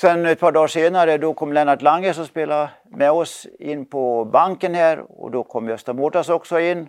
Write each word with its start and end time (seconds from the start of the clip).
Sen 0.00 0.26
ett 0.26 0.40
par 0.40 0.52
dagar 0.52 0.66
senare 0.66 1.18
då 1.18 1.34
kom 1.34 1.52
Lennart 1.52 1.82
Lange 1.82 2.14
som 2.14 2.26
spelade 2.26 2.70
med 2.84 3.10
oss 3.10 3.46
in 3.58 3.86
på 3.86 4.24
banken 4.24 4.74
här 4.74 5.04
och 5.08 5.30
då 5.30 5.42
kom 5.42 5.68
Gösta 5.68 5.92
Mårtas 5.92 6.28
också 6.28 6.60
in. 6.60 6.88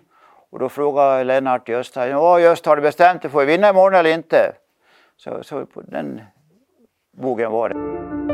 Och 0.50 0.58
då 0.58 0.68
frågade 0.68 1.24
Lennart 1.24 1.68
Gösta, 1.68 2.08
ja 2.08 2.40
Gösta 2.40 2.70
har 2.70 2.76
du 2.76 2.82
bestämt 2.82 3.22
dig, 3.22 3.30
får 3.30 3.40
vi 3.40 3.46
vinna 3.46 3.68
imorgon 3.68 3.94
eller 3.94 4.14
inte? 4.14 4.52
Så, 5.16 5.42
så 5.42 5.66
på 5.66 5.80
den 5.80 6.20
bogen 7.16 7.50
var 7.50 7.68
det. 7.68 8.31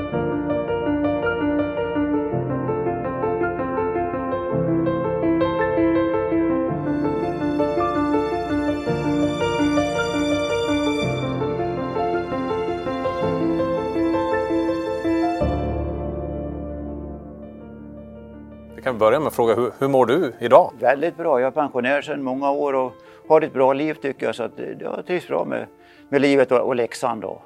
Kan 18.88 18.98
börja 18.98 19.18
med 19.18 19.26
att 19.26 19.34
fråga, 19.34 19.54
hur, 19.54 19.72
hur 19.78 19.88
mår 19.88 20.06
du 20.06 20.32
idag? 20.38 20.72
Väldigt 20.80 21.16
bra. 21.16 21.40
Jag 21.40 21.46
är 21.46 21.50
pensionär 21.50 22.02
sedan 22.02 22.22
många 22.22 22.50
år 22.50 22.74
och 22.74 22.92
har 23.28 23.40
ett 23.40 23.52
bra 23.52 23.72
liv 23.72 23.94
tycker 23.94 24.26
jag. 24.26 24.34
Så 24.34 24.42
att 24.42 24.52
jag 24.80 25.06
trivs 25.06 25.28
bra 25.28 25.44
med, 25.44 25.66
med 26.08 26.20
livet 26.20 26.52
och, 26.52 26.58
och 26.58 26.76
Leksand. 26.76 27.22
Då. 27.22 27.40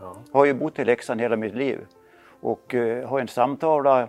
Ja. 0.00 0.16
Jag 0.32 0.38
har 0.38 0.44
ju 0.44 0.54
bott 0.54 0.78
i 0.78 0.84
Leksand 0.84 1.20
hela 1.20 1.36
mitt 1.36 1.54
liv 1.54 1.78
och 2.40 2.74
uh, 2.74 3.06
har 3.06 3.20
en 3.20 3.28
samtal 3.28 4.06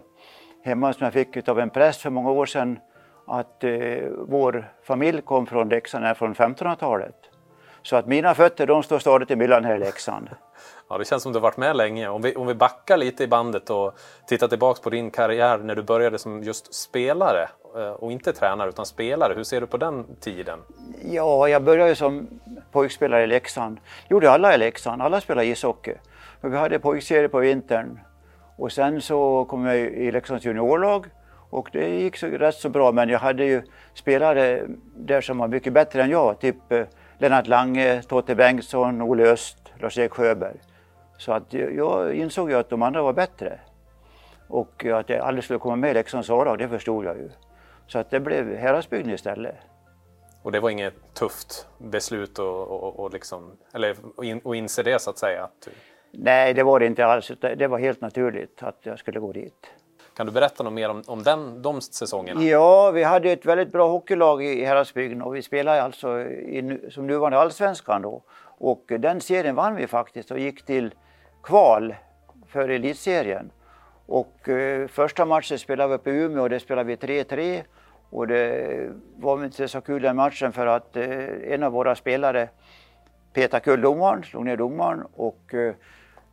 hemma 0.64 0.94
som 0.94 1.04
jag 1.04 1.14
fick 1.14 1.50
av 1.50 1.60
en 1.60 1.70
präst 1.70 2.02
för 2.02 2.10
många 2.10 2.32
år 2.32 2.46
sedan 2.46 2.80
att 3.28 3.64
uh, 3.64 4.10
vår 4.28 4.72
familj 4.84 5.22
kom 5.22 5.46
från 5.46 5.70
Leksand 5.70 6.18
från 6.18 6.34
1500-talet. 6.34 7.16
Så 7.82 7.96
att 7.96 8.08
mina 8.08 8.36
fötter 8.36 8.68
de 8.68 8.84
står 8.84 9.00
stadigt 9.00 9.32
i 9.32 9.36
myllan 9.36 9.66
här 9.66 9.76
i 9.76 9.80
Leksand. 9.80 10.30
Ja, 10.90 10.98
det 10.98 11.06
känns 11.06 11.24
som 11.24 11.32
du 11.32 11.40
har 11.40 11.42
varit 11.44 11.58
med 11.58 11.76
länge. 11.76 12.10
Om 12.10 12.22
vi, 12.22 12.36
om 12.36 12.48
vi 12.48 12.54
backar 12.54 12.98
lite 12.98 13.24
i 13.24 13.28
bandet 13.28 13.70
och 13.70 13.98
tittar 14.28 14.48
tillbaks 14.48 14.80
på 14.80 14.90
din 14.90 15.12
karriär 15.12 15.58
när 15.58 15.76
du 15.76 15.84
började 15.84 16.18
som 16.18 16.44
just 16.44 16.74
spelare 16.74 17.50
eh, 17.76 17.90
och 17.90 18.12
inte 18.12 18.34
tränare 18.34 18.70
utan 18.70 18.86
spelare. 18.86 19.34
Hur 19.36 19.44
ser 19.44 19.62
du 19.62 19.68
på 19.68 19.78
den 19.78 20.06
tiden? 20.20 20.60
Ja, 21.06 21.50
jag 21.50 21.64
började 21.64 21.96
som 21.96 22.28
pojkspelare 22.72 23.24
i 23.24 23.28
Leksand. 23.28 23.80
gjorde 24.10 24.32
alla 24.32 24.56
i 24.56 24.58
Leksand, 24.58 25.02
alla 25.02 25.22
spelade 25.22 25.48
ishockey. 25.48 25.94
Men 26.42 26.52
vi 26.52 26.58
hade 26.58 26.80
pojkserie 26.80 27.30
på 27.30 27.40
vintern 27.40 28.00
och 28.58 28.72
sen 28.72 29.02
så 29.02 29.46
kom 29.46 29.66
jag 29.66 29.78
i 29.78 30.12
Leksands 30.12 30.46
juniorlag 30.46 31.06
och 31.50 31.70
det 31.72 31.90
gick 31.90 32.18
så, 32.18 32.28
rätt 32.28 32.56
så 32.56 32.70
bra 32.70 32.92
men 32.92 33.10
jag 33.10 33.20
hade 33.20 33.46
ju 33.46 33.62
spelare 33.94 34.62
där 34.96 35.22
som 35.22 35.38
var 35.38 35.48
mycket 35.48 35.74
bättre 35.74 36.04
än 36.04 36.10
jag. 36.10 36.40
Typ 36.40 36.72
eh, 36.72 36.86
Lennart 37.18 37.48
Lange, 37.48 38.02
Totte 38.02 38.36
Bengtsson, 38.36 39.02
Olle 39.02 39.24
Öst, 39.24 39.58
Lars-Erik 39.80 40.12
Sjöberg. 40.12 40.58
Så 41.18 41.32
att 41.32 41.54
jag 41.54 42.16
insåg 42.16 42.50
ju 42.50 42.58
att 42.58 42.70
de 42.70 42.82
andra 42.82 43.02
var 43.02 43.14
bättre. 43.14 43.60
Och 44.48 44.86
att 44.86 45.10
jag 45.10 45.20
aldrig 45.20 45.44
skulle 45.44 45.60
komma 45.60 45.76
med 45.76 45.92
i 45.92 45.94
Leksands 45.94 46.30
A-lag, 46.30 46.58
det 46.58 46.70
förstod 46.70 47.06
jag 47.06 47.18
ju. 47.18 47.30
Så 47.88 48.00
att 48.00 48.10
det 48.10 48.20
blev 48.20 48.56
Häradsbygden 48.56 49.14
istället. 49.14 49.56
Och 50.44 50.52
det 50.52 50.60
var 50.60 50.70
inget 50.70 51.14
tufft 51.14 51.68
beslut 51.78 52.40
och, 52.40 52.68
och, 52.68 53.00
och 53.00 53.14
liksom, 53.14 53.52
eller 53.74 53.92
att 54.46 54.56
inse 54.56 54.84
det 54.84 55.00
så 55.02 55.10
att 55.10 55.18
säga? 55.18 55.44
Att... 55.44 55.68
Nej, 56.12 56.54
det 56.54 56.64
var 56.64 56.80
det 56.80 56.86
inte 56.86 57.06
alls. 57.06 57.32
Det 57.58 57.68
var 57.68 57.80
helt 57.80 58.02
naturligt 58.02 58.64
att 58.64 58.80
jag 58.84 59.00
skulle 59.00 59.20
gå 59.20 59.32
dit. 59.32 59.68
Kan 60.16 60.26
du 60.26 60.32
berätta 60.32 60.64
något 60.64 60.74
mer 60.74 60.90
om, 60.90 61.04
om 61.08 61.24
den, 61.24 61.62
de 61.62 61.82
säsongerna? 61.82 62.44
Ja, 62.44 62.92
vi 62.92 63.04
hade 63.04 63.32
ett 63.32 63.46
väldigt 63.46 63.72
bra 63.72 63.88
hockeylag 63.88 64.44
i 64.44 64.64
Häradsbygden 64.64 65.22
och 65.22 65.36
vi 65.36 65.42
spelade 65.42 65.84
alltså 65.84 66.20
i, 66.20 66.80
som 66.90 67.08
nuvarande 67.08 67.40
allsvenskan 67.40 68.02
då. 68.02 68.24
Och 68.60 68.84
den 69.00 69.22
serien 69.22 69.56
vann 69.56 69.76
vi 69.76 69.88
faktiskt 69.88 70.32
och 70.32 70.40
gick 70.40 70.66
till 70.66 70.94
kval 71.48 71.96
för 72.48 72.70
elitserien. 72.70 73.52
Och 74.06 74.50
eh, 74.50 74.88
första 74.88 75.26
matchen 75.26 75.60
spelade 75.60 75.90
vi 75.90 75.96
uppe 75.96 76.12
i 76.12 76.14
Umeå 76.14 76.44
och 76.44 76.50
det 76.50 76.60
spelade 76.60 76.88
vi 76.88 76.96
3-3. 76.96 77.64
Och 78.10 78.28
det 78.28 78.90
var 79.18 79.46
inte 79.46 79.68
så 79.68 79.82
kul 79.82 80.02
den 80.02 80.16
matchen 80.16 80.52
för 80.54 80.68
att 80.68 80.98
eh, 80.98 81.54
en 81.54 81.64
av 81.64 81.72
våra 81.72 81.96
spelare 81.96 82.50
petade 83.34 83.64
kull 83.64 83.82
domaren, 83.82 84.24
slog 84.24 84.46
ner 84.46 84.58
domaren 84.58 85.04
och 85.16 85.54
eh, 85.54 85.74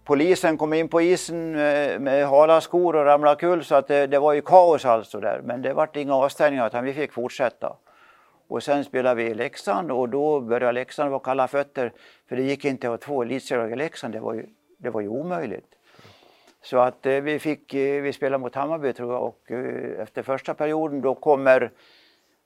polisen 0.05 0.59
kom 0.59 0.73
in 0.73 0.89
på 0.89 1.01
isen 1.01 1.53
med, 1.53 2.01
med 2.01 2.27
hala 2.27 2.61
skor 2.61 2.97
och 2.97 3.05
ramlade 3.05 3.37
kull 3.37 3.65
så 3.65 3.75
att 3.75 3.89
det, 3.89 4.07
det 4.07 4.19
var 4.19 4.33
ju 4.33 4.43
kaos 4.43 4.85
alltså 4.85 5.21
där. 5.21 5.41
Men 5.45 5.63
det 5.63 5.75
vart 5.75 5.97
inga 5.97 6.15
avstängningar 6.15 6.67
utan 6.67 6.85
vi 6.85 6.93
fick 6.93 7.13
fortsätta. 7.13 7.77
Och 8.49 8.63
sen 8.63 8.85
spelade 8.85 9.15
vi 9.15 9.31
i 9.31 9.35
Leksand 9.35 9.91
och 9.91 10.09
då 10.09 10.41
började 10.41 10.73
Leksand 10.73 11.11
vara 11.11 11.21
kalla 11.21 11.49
fötter. 11.49 11.93
För 12.29 12.37
det 12.37 12.43
gick 12.43 12.65
inte 12.65 12.87
att 12.87 12.91
ha 12.93 12.99
två 12.99 13.23
elitserier 13.23 13.73
i 13.73 13.77
Leksand, 13.77 14.15
det 14.15 14.21
var 14.21 14.35
ju, 14.35 14.47
det 14.79 14.91
var 14.91 15.01
ju 15.01 15.09
omöjligt. 15.09 15.75
Så 16.63 16.79
att 16.79 17.07
eh, 17.07 17.21
vi 17.21 17.39
fick, 17.39 17.75
eh, 17.75 18.03
vi 18.03 18.13
spelade 18.13 18.39
mot 18.39 18.55
Hammarby 18.55 18.93
tror 18.93 19.13
jag 19.13 19.23
och 19.23 19.51
eh, 19.51 20.03
efter 20.03 20.23
första 20.23 20.55
perioden 20.55 21.01
då 21.01 21.15
kommer 21.15 21.71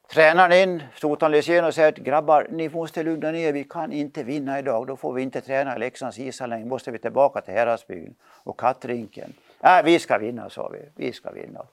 tränaren 0.09 0.53
in, 0.53 0.83
Sotan 0.95 1.31
Lysén 1.31 1.65
och 1.65 1.75
säger 1.75 1.89
att 1.89 1.99
grabbar 1.99 2.47
ni 2.51 2.69
måste 2.69 3.03
lugna 3.03 3.31
ner 3.31 3.53
vi 3.53 3.65
kan 3.65 3.93
inte 3.93 4.23
vinna 4.23 4.59
idag. 4.59 4.87
Då 4.87 4.97
får 4.97 5.13
vi 5.13 5.23
inte 5.23 5.41
träna 5.41 5.77
i 5.77 5.79
Leksands 5.79 6.19
ishall 6.19 6.51
längre, 6.51 6.67
måste 6.67 6.91
vi 6.91 6.99
tillbaka 6.99 7.41
till 7.41 7.55
Häradsbyn 7.55 8.15
och 8.23 8.61
Kattrinken. 8.61 9.33
Nej, 9.61 9.83
vi 9.85 9.99
ska 9.99 10.19
vinna 10.19 10.51
sa 10.51 10.69
vi, 10.69 10.79
vi 10.95 11.13
ska 11.13 11.31
vinna. 11.31 11.67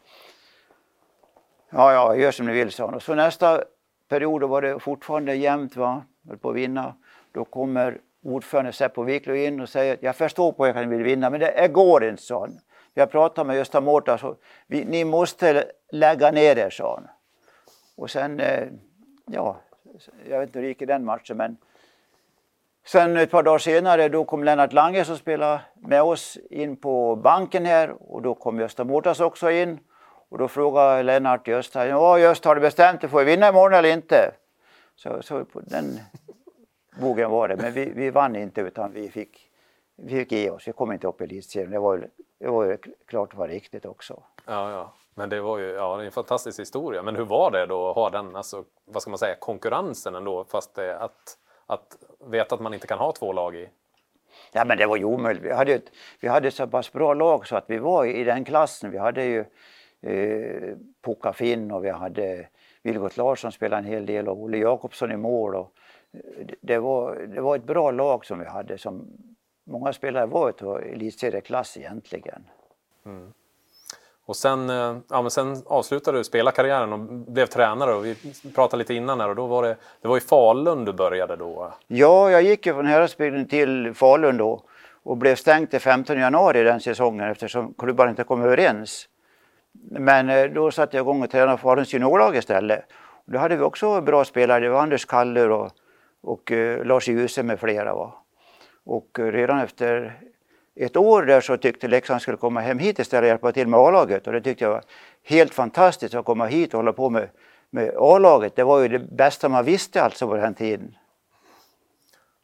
Ja, 1.70 1.94
ja, 1.94 2.16
gör 2.16 2.32
som 2.32 2.46
ni 2.46 2.54
vill 2.54 2.72
sa 2.72 2.86
han. 2.86 2.94
Och 2.94 3.04
så 3.04 3.16
nästa 3.16 3.64
period 4.10 4.42
då 4.42 4.48
var 4.48 4.62
det 4.62 4.80
fortfarande 4.80 5.36
jämnt 5.36 5.76
va, 5.76 6.04
höll 6.28 6.38
på 6.38 6.50
att 6.50 6.56
vinna. 6.56 6.94
Då 7.32 7.46
kommer 7.46 8.02
ordförande 8.26 8.72
Seppo 8.72 9.04
Wiklund 9.04 9.40
in 9.40 9.62
och 9.62 9.70
säger 9.70 9.94
att 9.94 10.04
jag 10.04 10.16
förstår 10.16 10.52
på 10.52 10.66
att 10.66 10.76
ni 10.76 10.86
vill 10.86 11.04
vinna 11.04 11.30
men 11.30 11.40
det 11.40 11.68
går 11.74 12.04
inte 12.04 12.22
sa 12.22 12.40
han. 12.40 12.60
Jag 12.94 13.12
pratade 13.12 13.48
med 13.48 13.56
Gösta 13.56 13.82
Mårta 13.82 14.18
så 14.18 14.28
alltså, 14.28 14.44
vi, 14.68 14.86
ni 14.86 15.06
måste 15.06 15.66
lägga 15.92 16.32
ner 16.32 16.58
er 16.58 16.70
sa 16.70 16.96
han. 16.96 17.08
Och 17.96 18.10
sen, 18.10 18.40
eh, 18.40 18.68
ja, 19.26 19.58
jag 20.30 20.40
vet 20.40 20.50
inte 20.50 20.60
hur 20.60 20.64
det 20.64 20.70
gick 20.70 20.82
i 20.82 20.86
den 20.86 21.06
matchen 21.06 21.38
men 21.38 21.58
Sen 22.88 23.18
ett 23.18 23.32
par 23.32 23.44
dagar 23.44 23.58
senare 23.58 24.10
då 24.10 24.26
kom 24.26 24.44
Lennart 24.44 24.74
Lange 24.74 25.06
som 25.06 25.18
spelade 25.18 25.62
med 25.76 26.04
oss 26.04 26.38
in 26.50 26.76
på 26.76 27.16
banken 27.16 27.66
här 27.66 28.12
och 28.12 28.22
då 28.22 28.36
kom 28.36 28.60
Gösta 28.60 28.84
Mårtas 28.84 29.20
också 29.20 29.52
in. 29.52 29.80
Och 30.30 30.38
då 30.38 30.48
frågade 30.48 31.04
Lennart 31.04 31.48
Gösta, 31.48 31.88
ja 31.88 32.20
Gösta 32.20 32.50
har 32.50 32.56
du 32.56 32.62
bestämt 32.62 33.02
dig, 33.02 33.10
får 33.10 33.20
vi 33.20 33.26
vinna 33.26 33.50
imorgon 33.50 33.74
eller 33.74 33.90
inte? 33.90 34.32
Så, 34.96 35.22
så 35.22 35.46
på 35.46 35.60
den 35.60 36.00
bogen 37.00 37.32
var 37.32 37.48
det, 37.48 37.56
men 37.56 37.74
vi, 37.74 37.86
vi 37.86 38.10
vann 38.10 38.36
inte 38.36 38.62
utan 38.62 38.94
vi 38.94 39.10
fick, 39.10 39.50
vi 39.96 40.10
fick 40.10 40.32
ge 40.32 40.50
oss. 40.50 40.68
Vi 40.68 40.72
kom 40.72 40.92
inte 40.92 41.08
upp 41.08 41.22
i 41.22 41.24
elitserien, 41.24 41.72
det 41.72 41.80
var, 41.80 42.10
det 42.40 42.48
var 42.48 42.66
ju 42.66 42.78
klart 43.06 43.32
det 43.32 43.38
var 43.38 43.48
riktigt 43.48 43.86
också. 43.86 44.24
Ja, 44.46 44.72
ja. 44.72 44.94
Men 45.18 45.30
det 45.30 45.42
var 45.42 45.58
ju 45.58 45.66
ja, 45.66 46.04
en 46.04 46.12
fantastisk 46.12 46.60
historia. 46.60 47.04
Men 47.04 47.16
hur 47.16 47.26
var 47.26 47.52
det 47.52 47.66
då 47.66 47.90
att 47.90 47.96
ha 47.96 48.10
den, 48.10 48.36
alltså, 48.36 48.64
vad 48.86 49.02
ska 49.02 49.12
man 49.12 49.18
säga, 49.18 49.36
konkurrensen 49.36 50.16
ändå, 50.16 50.44
fast 50.44 50.76
det, 50.76 50.98
att, 51.00 51.38
att 51.66 51.98
veta 52.26 52.56
att 52.56 52.62
man 52.62 52.74
inte 52.74 52.88
kan 52.88 53.00
ha 53.00 53.12
två 53.12 53.34
lag 53.34 53.56
i 53.56 53.70
Ja 54.52 54.66
men 54.66 54.78
det 54.78 54.86
var 54.86 54.98
ju 54.98 55.04
omöjligt. 55.04 55.44
Vi 55.44 55.52
hade, 55.52 55.74
ett, 55.74 55.92
vi 56.20 56.28
hade 56.28 56.52
så 56.52 56.68
pass 56.68 56.92
bra 56.92 57.14
lag 57.14 57.48
så 57.48 57.56
att 57.56 57.66
vi 57.68 57.78
var 57.78 58.06
i 58.06 58.24
den 58.24 58.46
klassen. 58.46 58.92
Vi 58.92 58.98
hade 58.98 59.24
ju 59.24 59.40
eh, 60.02 60.78
Pukka 61.06 61.34
Finn 61.34 61.72
och 61.72 61.86
vi 61.86 61.90
hade 61.90 62.48
Vilgot 62.84 63.18
Larsson 63.18 63.52
spelade 63.52 63.82
en 63.82 63.86
hel 63.86 64.06
del 64.06 64.28
och 64.28 64.38
Olle 64.38 64.58
Jakobsson 64.58 65.12
i 65.12 65.18
mål. 65.18 65.56
Och 65.56 65.74
det, 66.62 66.78
var, 66.78 67.16
det 67.16 67.42
var 67.42 67.56
ett 67.56 67.64
bra 67.64 67.92
lag 67.92 68.26
som 68.26 68.40
vi 68.40 68.46
hade 68.46 68.78
som 68.78 69.08
många 69.64 69.94
spelare 69.94 70.26
var 70.26 70.54
av 70.64 70.82
elitserieklass 70.82 71.78
egentligen. 71.78 72.44
Mm. 73.06 73.34
Och 74.26 74.36
sen, 74.36 74.70
eh, 74.70 74.98
ja, 75.10 75.22
men 75.22 75.32
sen 75.32 75.64
avslutade 75.66 76.18
du 76.18 76.24
spelarkarriären 76.24 76.94
och 76.94 77.00
blev 77.10 77.46
tränare 77.46 77.94
och 77.94 78.06
vi 78.06 78.16
pratade 78.56 78.78
lite 78.78 78.94
innan 78.94 79.20
här 79.20 79.30
och 79.30 79.36
då 79.36 79.46
var 79.46 79.64
det, 79.64 79.78
det 80.02 80.08
var 80.08 80.18
i 80.18 80.22
Falun 80.22 80.86
du 80.86 80.94
började 80.94 81.36
då? 81.36 81.74
Ja, 81.88 82.32
jag 82.32 82.42
gick 82.42 82.66
ju 82.66 82.74
från 82.74 82.86
Häradsbygden 82.86 83.48
till 83.48 83.94
Falun 83.94 84.38
då 84.38 84.62
och 85.04 85.18
blev 85.18 85.36
stängd 85.36 85.70
till 85.70 85.80
15 85.80 86.20
januari 86.20 86.64
den 86.64 86.80
säsongen 86.80 87.30
eftersom 87.30 87.74
klubbarna 87.74 88.10
inte 88.10 88.24
kom 88.24 88.42
överens. 88.42 89.10
Men 89.90 90.30
eh, 90.30 90.46
då 90.46 90.72
satte 90.72 90.98
jag 90.98 91.04
igång 91.04 91.24
och 91.24 91.30
tränade 91.30 91.58
Faluns 91.58 91.94
juniorlag 91.94 92.36
istället. 92.36 92.86
Då 93.26 93.38
hade 93.38 93.56
vi 93.56 93.64
också 93.64 94.02
bra 94.02 94.26
spelare, 94.26 94.60
det 94.60 94.70
var 94.70 94.82
Anders 94.82 95.06
Kaller 95.06 95.50
och, 95.50 95.72
och 96.26 96.52
eh, 96.52 96.86
Lars 96.86 97.08
Djuse 97.08 97.44
med 97.44 97.60
flera. 97.60 97.96
Va? 97.96 98.14
Och 98.86 99.20
eh, 99.20 99.26
redan 99.26 99.60
efter 99.60 100.20
ett 100.76 100.98
år 100.98 101.24
där 101.24 101.42
så 101.42 101.58
tyckte 101.58 101.88
Leksand 101.88 102.22
skulle 102.22 102.38
komma 102.38 102.60
hem 102.60 102.80
hit 102.80 103.00
istället 103.00 103.24
och 103.24 103.28
hjälpa 103.28 103.52
till 103.52 103.68
med 103.68 103.80
A-laget 103.80 104.28
och 104.28 104.34
det 104.34 104.42
tyckte 104.42 104.64
jag 104.64 104.72
var 104.72 104.84
helt 105.24 105.54
fantastiskt 105.54 106.16
att 106.16 106.26
komma 106.26 106.46
hit 106.46 106.74
och 106.74 106.78
hålla 106.78 106.94
på 106.94 107.10
med, 107.10 107.30
med 107.70 107.92
A-laget. 107.98 108.56
Det 108.56 108.64
var 108.64 108.80
ju 108.80 108.88
det 108.88 109.00
bästa 109.00 109.50
man 109.50 109.66
visste 109.66 110.02
alltså 110.02 110.28
på 110.28 110.36
den 110.36 110.54
tiden. 110.54 110.96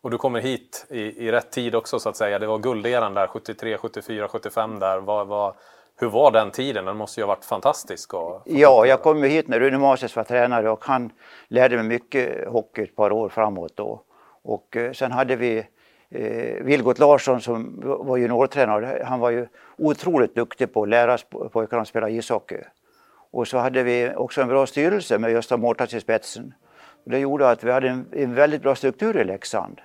Och 0.01 0.11
du 0.11 0.17
kommer 0.17 0.39
hit 0.41 0.85
i, 0.89 1.01
i 1.27 1.31
rätt 1.31 1.51
tid 1.51 1.75
också 1.75 1.99
så 1.99 2.09
att 2.09 2.17
säga. 2.17 2.39
Det 2.39 2.47
var 2.47 2.59
gulderan 2.59 3.13
där 3.13 3.27
73, 3.27 3.77
74, 3.77 4.27
75 4.27 4.79
där. 4.79 4.97
Var, 4.99 5.25
var, 5.25 5.55
hur 6.01 6.09
var 6.09 6.31
den 6.31 6.51
tiden? 6.51 6.85
Den 6.85 6.97
måste 6.97 7.19
ju 7.19 7.25
ha 7.25 7.27
varit 7.35 7.45
fantastisk. 7.45 8.13
Och... 8.13 8.41
Ja, 8.45 8.85
jag 8.85 9.01
kom 9.01 9.23
hit 9.23 9.47
när 9.47 9.59
Rune 9.59 9.77
Mases 9.77 10.15
var 10.15 10.23
tränare 10.23 10.69
och 10.69 10.85
han 10.85 11.11
lärde 11.47 11.75
mig 11.75 11.85
mycket 11.85 12.47
hockey 12.47 12.83
ett 12.83 12.95
par 12.95 13.11
år 13.11 13.29
framåt 13.29 13.71
då. 13.75 14.01
Och 14.43 14.77
eh, 14.77 14.91
sen 14.91 15.11
hade 15.11 15.35
vi 15.35 15.57
eh, 16.09 16.63
Vilgot 16.63 16.99
Larsson 16.99 17.41
som 17.41 17.81
var 17.83 18.17
juniortränare, 18.17 19.03
han 19.05 19.19
var 19.19 19.29
ju 19.29 19.47
otroligt 19.77 20.35
duktig 20.35 20.73
på 20.73 20.83
att 20.83 20.89
lära 20.89 21.17
pojkarna 21.51 21.81
att 21.81 21.87
spela 21.87 22.09
ishockey. 22.09 22.57
Och 23.31 23.47
så 23.47 23.57
hade 23.57 23.83
vi 23.83 24.11
också 24.15 24.41
en 24.41 24.47
bra 24.47 24.65
styrelse 24.65 25.17
med 25.17 25.31
Gösta 25.31 25.57
Mårtas 25.57 25.93
i 25.93 25.99
spetsen. 25.99 26.53
Det 27.03 27.19
gjorde 27.19 27.49
att 27.49 27.63
vi 27.63 27.71
hade 27.71 27.89
en, 27.89 28.05
en 28.11 28.35
väldigt 28.35 28.61
bra 28.61 28.75
struktur 28.75 29.17
i 29.17 29.23
Leksand. 29.23 29.81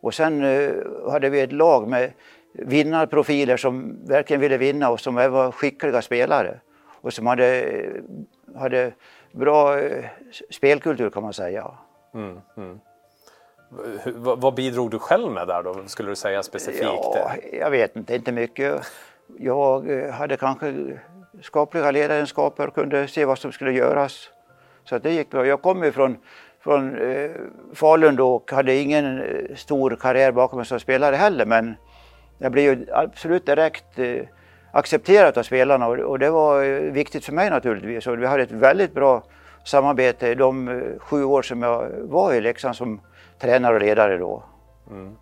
Och 0.00 0.14
sen 0.14 0.44
eh, 0.44 0.70
hade 1.10 1.30
vi 1.30 1.40
ett 1.40 1.52
lag 1.52 1.88
med 1.88 2.12
vinnarprofiler 2.52 3.56
som 3.56 3.98
verkligen 4.06 4.40
ville 4.40 4.58
vinna 4.58 4.90
och 4.90 5.00
som 5.00 5.14
var 5.14 5.52
skickliga 5.52 6.02
spelare. 6.02 6.60
Och 7.00 7.12
som 7.12 7.26
hade, 7.26 7.64
hade 8.56 8.92
bra 9.32 9.78
eh, 9.78 10.04
spelkultur 10.50 11.10
kan 11.10 11.22
man 11.22 11.32
säga. 11.32 11.70
Mm, 12.14 12.40
mm. 12.56 12.80
Vad 14.14 14.54
bidrog 14.54 14.90
du 14.90 14.98
själv 14.98 15.32
med 15.32 15.48
där 15.48 15.62
då, 15.62 15.76
skulle 15.86 16.08
du 16.08 16.16
säga 16.16 16.42
specifikt? 16.42 16.82
Ja, 16.84 17.30
jag 17.52 17.70
vet 17.70 17.96
inte, 17.96 18.14
inte 18.14 18.32
mycket. 18.32 18.82
Jag 19.38 19.90
eh, 19.90 20.10
hade 20.10 20.36
kanske 20.36 20.98
skapliga 21.42 21.90
ledaregenskaper 21.90 22.68
och 22.68 22.74
kunde 22.74 23.08
se 23.08 23.24
vad 23.24 23.38
som 23.38 23.52
skulle 23.52 23.72
göras. 23.72 24.30
Så 24.84 24.98
det 24.98 25.12
gick 25.12 25.30
bra. 25.30 25.46
Jag 25.46 25.62
kom 25.62 25.84
ju 25.84 25.92
från, 25.92 26.16
från 26.60 26.98
eh, 26.98 27.30
Falun 27.74 28.16
då 28.16 28.34
och 28.34 28.52
hade 28.52 28.76
ingen 28.76 29.22
eh, 29.22 29.56
stor 29.56 29.96
karriär 30.00 30.32
bakom 30.32 30.56
mig 30.56 30.66
som 30.66 30.80
spelare 30.80 31.16
heller 31.16 31.46
men 31.46 31.74
jag 32.42 32.52
blev 32.52 32.64
ju 32.64 32.86
absolut 32.92 33.46
direkt 33.46 33.98
eh, 33.98 34.22
accepterad 34.72 35.38
av 35.38 35.42
spelarna 35.42 35.86
och, 35.86 36.18
det 36.18 36.30
var 36.30 36.64
eh, 36.64 36.92
viktigt 36.92 37.24
för 37.24 37.32
mig 37.32 37.50
naturligtvis. 37.50 38.06
Och 38.06 38.22
vi 38.22 38.26
hade 38.26 38.42
ett 38.42 38.50
väldigt 38.50 38.94
bra 38.94 39.22
samarbete 39.64 40.34
de 40.34 40.68
eh, 40.68 40.98
sju 40.98 41.24
år 41.24 41.42
som 41.42 41.62
jag 41.62 41.90
var 42.02 42.34
i 42.34 42.40
Leksand 42.40 42.76
som 42.76 43.00
tränare 43.38 43.74
och 43.74 43.80
ledare 43.80 44.18
då. 44.18 44.42
Mm. 44.90 45.16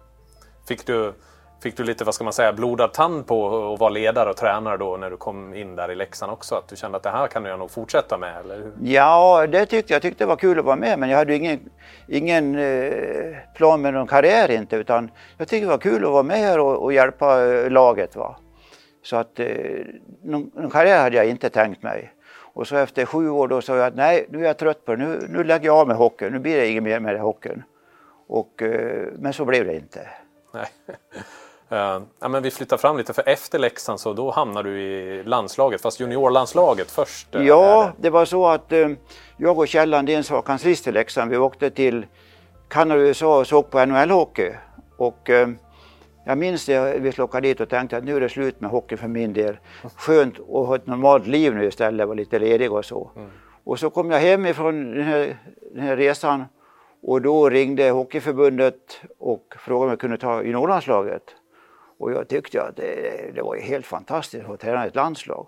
Fick, 0.68 0.86
du, 0.86 1.12
fick 1.62 1.76
du 1.76 1.84
lite, 1.84 2.04
vad 2.04 2.14
ska 2.14 2.24
man 2.24 2.32
säga, 2.32 2.52
blodad 2.52 2.92
tand 2.92 3.26
på 3.26 3.72
att 3.72 3.80
vara 3.80 3.90
ledare 3.90 4.30
och 4.30 4.36
tränare 4.36 4.76
då 4.76 4.96
när 4.96 5.10
du 5.10 5.16
kom 5.16 5.54
in 5.54 5.76
där 5.76 5.90
i 5.90 5.94
Leksand 5.94 6.32
också? 6.32 6.54
Att 6.54 6.68
du 6.68 6.76
kände 6.76 6.96
att 6.96 7.02
det 7.02 7.10
här 7.10 7.26
kan 7.26 7.44
jag 7.44 7.58
nog 7.58 7.70
fortsätta 7.70 8.18
med? 8.18 8.40
Eller 8.40 8.56
hur? 8.56 8.72
Ja, 8.82 9.46
det 9.46 9.66
tyckte 9.66 9.92
jag. 9.92 10.02
Tyckte 10.02 10.24
det 10.24 10.28
var 10.28 10.36
kul 10.36 10.58
att 10.58 10.64
vara 10.64 10.76
med 10.76 10.98
men 10.98 11.08
jag 11.08 11.18
hade 11.18 11.34
ingen, 11.34 11.70
ingen 12.08 12.58
eh, 12.58 13.36
plan 13.54 13.82
med 13.82 13.94
någon 13.94 14.06
karriär 14.06 14.50
inte 14.50 14.76
utan 14.76 15.10
jag 15.38 15.48
tyckte 15.48 15.66
det 15.66 15.70
var 15.70 15.78
kul 15.78 16.04
att 16.04 16.10
vara 16.10 16.22
med 16.22 16.38
här 16.38 16.58
och, 16.58 16.82
och 16.82 16.92
hjälpa 16.92 17.44
eh, 17.44 17.70
laget. 17.70 18.16
Va? 18.16 18.36
Så 19.02 19.16
att 19.16 19.40
eh, 19.40 19.46
någon, 20.22 20.50
någon 20.54 20.70
karriär 20.70 21.02
hade 21.02 21.16
jag 21.16 21.26
inte 21.26 21.50
tänkt 21.50 21.82
mig. 21.82 22.12
Och 22.52 22.68
så 22.68 22.76
efter 22.76 23.06
sju 23.06 23.30
år 23.30 23.48
då 23.48 23.60
sa 23.60 23.76
jag 23.76 23.86
att 23.86 23.94
nej, 23.94 24.26
nu 24.28 24.38
är 24.38 24.46
jag 24.46 24.58
trött 24.58 24.84
på 24.84 24.94
det. 24.96 25.04
Nu, 25.04 25.26
nu 25.28 25.44
lägger 25.44 25.66
jag 25.66 25.76
av 25.76 25.88
med 25.88 25.96
hockeyn. 25.96 26.32
Nu 26.32 26.38
blir 26.38 26.56
det 26.56 26.68
inget 26.68 26.82
mer 26.82 27.00
med 27.00 27.20
hockeyn. 27.20 27.62
Och, 28.26 28.62
men 29.18 29.32
så 29.32 29.44
blev 29.44 29.66
det 29.66 29.74
inte. 29.74 30.08
Nej. 30.52 30.66
Uh, 31.72 32.02
ja, 32.20 32.28
men 32.28 32.42
vi 32.42 32.50
flyttar 32.50 32.76
fram 32.76 32.96
lite, 32.96 33.12
för 33.12 33.28
efter 33.28 33.58
Leksand 33.58 34.00
så 34.00 34.12
då 34.12 34.30
hamnar 34.30 34.62
du 34.62 34.80
i 34.80 35.22
landslaget, 35.24 35.80
fast 35.80 36.00
juniorlandslaget 36.00 36.90
först. 36.90 37.34
Uh, 37.34 37.46
ja, 37.46 37.92
det 37.96 38.10
var 38.10 38.24
så 38.24 38.46
att 38.46 38.72
uh, 38.72 38.88
jag 39.36 39.58
och 39.58 39.68
Kjell 39.68 39.94
Andéns 39.94 40.30
var 40.30 40.42
kanslist 40.42 40.86
i 40.86 40.92
Leksand. 40.92 41.30
Vi 41.30 41.36
åkte 41.36 41.70
till 41.70 42.06
Kanada 42.68 43.00
och 43.00 43.04
USA 43.04 43.38
och 43.38 43.46
såg 43.46 43.70
på 43.70 43.78
NHL-hockey. 43.78 44.54
Och 44.96 45.30
jag 46.26 46.38
minns 46.38 46.66
det, 46.66 46.98
vi 46.98 47.22
åka 47.22 47.40
dit 47.40 47.60
och 47.60 47.68
tänkte 47.68 47.96
att 47.96 48.04
nu 48.04 48.16
är 48.16 48.20
det 48.20 48.28
slut 48.28 48.60
med 48.60 48.70
hockey 48.70 48.96
för 48.96 49.08
min 49.08 49.32
del. 49.32 49.58
Skönt 49.96 50.40
att 50.40 50.46
ha 50.46 50.76
ett 50.76 50.86
normalt 50.86 51.26
liv 51.26 51.54
nu 51.54 51.66
istället, 51.66 52.06
vara 52.06 52.16
lite 52.16 52.38
ledig 52.38 52.72
och 52.72 52.84
så. 52.84 53.10
Mm. 53.16 53.30
Och 53.64 53.78
så 53.78 53.90
kom 53.90 54.10
jag 54.10 54.20
hem 54.20 54.46
ifrån 54.46 54.94
den 54.94 55.04
här, 55.04 55.38
den 55.74 55.82
här 55.82 55.96
resan 55.96 56.44
och 57.02 57.22
då 57.22 57.50
ringde 57.50 57.90
Hockeyförbundet 57.90 59.00
och 59.18 59.54
frågade 59.58 59.84
om 59.84 59.90
jag 59.90 60.00
kunde 60.00 60.18
ta 60.18 60.42
juniorlandslaget. 60.42 61.22
Och 62.00 62.12
jag 62.12 62.28
tyckte 62.28 62.62
att 62.62 62.76
det, 62.76 63.34
det 63.34 63.42
var 63.42 63.56
helt 63.56 63.86
fantastiskt 63.86 64.48
att 64.48 64.60
träna 64.60 64.86
ett 64.86 64.94
landslag. 64.94 65.46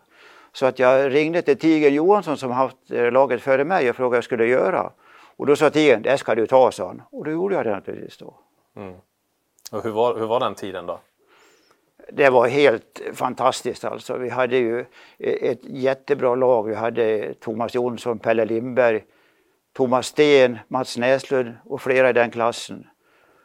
Så 0.52 0.66
att 0.66 0.78
jag 0.78 1.14
ringde 1.14 1.43
till 1.43 1.58
Tigen 1.58 1.94
Johansson 1.94 2.37
som 2.37 2.50
haft 2.50 2.76
laget 2.88 3.43
före 3.43 3.64
mig 3.64 3.90
och 3.90 3.96
frågade 3.96 4.10
vad 4.10 4.16
jag 4.16 4.25
skulle 4.25 4.46
göra. 4.46 4.93
Och 5.37 5.46
då 5.46 5.56
sa 5.56 5.70
Tigen, 5.70 6.02
det 6.02 6.19
ska 6.19 6.34
du 6.34 6.46
ta, 6.46 6.72
sa 6.72 6.87
han. 6.87 7.02
Och 7.10 7.25
då 7.25 7.31
gjorde 7.31 7.54
jag 7.54 7.64
det 7.64 7.70
naturligtvis 7.70 8.19
då. 8.19 8.34
Mm. 8.76 8.94
Och 9.72 9.82
hur 9.82 9.90
var, 9.90 10.19
hur 10.19 10.26
var 10.26 10.40
den 10.40 10.54
tiden 10.54 10.87
då? 10.87 11.00
Det 12.12 12.31
var 12.31 12.49
helt 12.49 13.00
fantastiskt 13.14 13.84
alltså. 13.84 14.16
Vi 14.16 14.28
hade 14.28 14.56
ju 14.56 14.84
ett 15.19 15.60
jättebra 15.62 16.34
lag. 16.34 16.69
Vi 16.69 16.75
hade 16.75 17.34
Thomas 17.34 17.75
Jonsson, 17.75 18.19
Pelle 18.19 18.44
Lindberg, 18.44 19.05
Thomas 19.72 20.06
Sten, 20.06 20.58
Mats 20.69 20.96
Näslund 20.96 21.55
och 21.64 21.82
flera 21.82 22.10
i 22.10 22.12
den 22.12 22.31
klassen. 22.31 22.87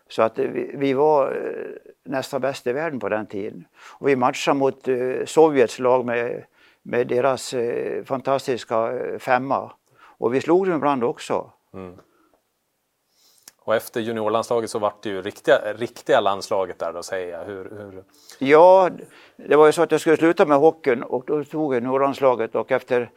Så 0.09 0.21
att 0.21 0.39
vi, 0.39 0.71
vi 0.73 0.93
var 0.93 1.31
eh, 1.31 1.91
nästan 2.03 2.41
bäst 2.41 2.67
i 2.67 2.73
världen 2.73 2.99
på 2.99 3.09
den 3.09 3.25
tiden. 3.25 3.67
Och 3.89 4.07
vi 4.07 4.15
matchade 4.15 4.57
mot 4.57 4.87
uh, 4.87 5.25
Sovjets 5.25 5.79
lag 5.79 6.05
med, 6.05 6.43
med 6.81 7.07
deras 7.07 7.53
uh, 7.53 8.03
fantastiska 8.03 8.99
femma. 9.19 9.71
Och 9.99 10.33
vi 10.33 10.41
slog 10.41 10.65
dem 10.65 10.75
ibland 10.75 11.03
också. 11.03 11.51
Mm. 11.73 11.97
Och 13.67 13.75
efter 13.75 14.01
juniorlandslaget 14.01 14.69
så 14.69 14.79
vart 14.79 15.03
det 15.03 15.09
ju 15.09 15.21
riktiga, 15.21 15.73
riktiga 15.73 16.21
landslaget 16.21 16.79
där 16.79 16.93
då 16.93 17.03
säger 17.03 17.37
jag. 17.37 17.45
Hur, 17.45 17.63
hur... 17.63 18.03
Ja, 18.39 18.89
det 19.35 19.55
var 19.55 19.65
ju 19.65 19.71
så 19.71 19.81
att 19.81 19.91
jag 19.91 20.01
skulle 20.01 20.17
sluta 20.17 20.45
med 20.45 20.57
hockeyn 20.57 21.03
och 21.03 21.23
då 21.27 21.43
tog 21.43 21.73
jag 21.73 21.81
juniorlandslaget 21.81 22.55
och 22.55 22.71
efter, 22.71 23.11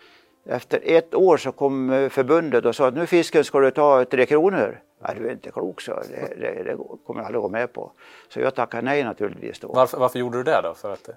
efter 0.46 0.80
ett 0.84 1.14
år 1.14 1.36
så 1.36 1.52
kom 1.52 1.90
eh, 1.90 2.08
förbundet 2.08 2.64
och 2.64 2.76
sa 2.76 2.88
att 2.88 2.94
nu 2.94 3.06
fisken 3.06 3.44
ska 3.44 3.60
du 3.60 3.70
ta 3.70 4.04
tre 4.04 4.26
kronor. 4.26 4.80
Nej, 5.02 5.16
du 5.18 5.26
är 5.28 5.32
inte 5.32 5.50
klok 5.50 5.80
så 5.80 5.92
det, 5.92 6.34
det, 6.40 6.62
det 6.62 6.76
kommer 7.06 7.20
jag 7.20 7.26
aldrig 7.26 7.42
gå 7.42 7.48
med 7.48 7.72
på. 7.72 7.92
Så 8.28 8.40
jag 8.40 8.54
tackade 8.54 8.82
nej 8.82 9.04
naturligtvis 9.04 9.60
då. 9.60 9.72
Varför, 9.72 9.98
varför 9.98 10.18
gjorde 10.18 10.38
du 10.38 10.42
det 10.42 10.60
då? 10.62 10.74
För 10.74 10.92
att... 10.92 11.10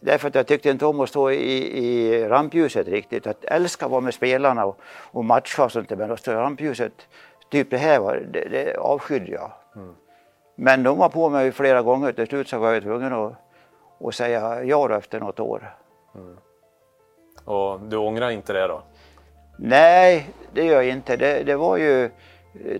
Därför 0.00 0.28
att 0.28 0.34
jag 0.34 0.46
tyckte 0.46 0.70
inte 0.70 0.86
om 0.86 1.00
att 1.00 1.08
stå 1.08 1.30
i, 1.30 1.78
i 1.84 2.24
rampljuset 2.28 2.88
riktigt. 2.88 3.26
Att 3.26 3.44
älska 3.44 3.84
att 3.84 3.90
vara 3.90 4.00
med 4.00 4.14
spelarna 4.14 4.64
och, 4.64 4.80
och 5.10 5.24
matcha 5.24 5.64
och 5.64 5.72
sånt 5.72 5.90
men 5.90 6.10
att 6.10 6.20
stå 6.20 6.30
i 6.30 6.34
rampljuset 6.34 6.92
Typ 7.50 7.70
det 7.70 7.78
här 7.78 8.00
var, 8.00 8.16
det, 8.16 8.48
det 8.48 8.76
avskydde 8.76 9.32
jag. 9.32 9.52
Mm. 9.76 9.94
Men 10.54 10.82
de 10.82 10.98
var 10.98 11.08
på 11.08 11.28
mig 11.28 11.52
flera 11.52 11.82
gånger. 11.82 12.12
Till 12.12 12.26
slut 12.26 12.48
så 12.48 12.58
var 12.58 12.72
jag 12.72 12.82
tvungen 12.82 13.12
att, 13.12 13.32
att 14.04 14.14
säga 14.14 14.64
ja 14.64 14.96
efter 14.96 15.20
något 15.20 15.40
år. 15.40 15.76
Mm. 16.14 16.36
Och 17.48 17.80
du 17.80 17.96
ångrar 17.96 18.30
inte 18.30 18.52
det 18.52 18.66
då? 18.66 18.82
Nej, 19.56 20.30
det 20.52 20.64
gör 20.64 20.82
jag 20.82 20.88
inte. 20.88 21.16
Det, 21.16 21.42
det 21.42 21.56
var 21.56 21.76
ju 21.76 22.04
eh, 22.04 22.10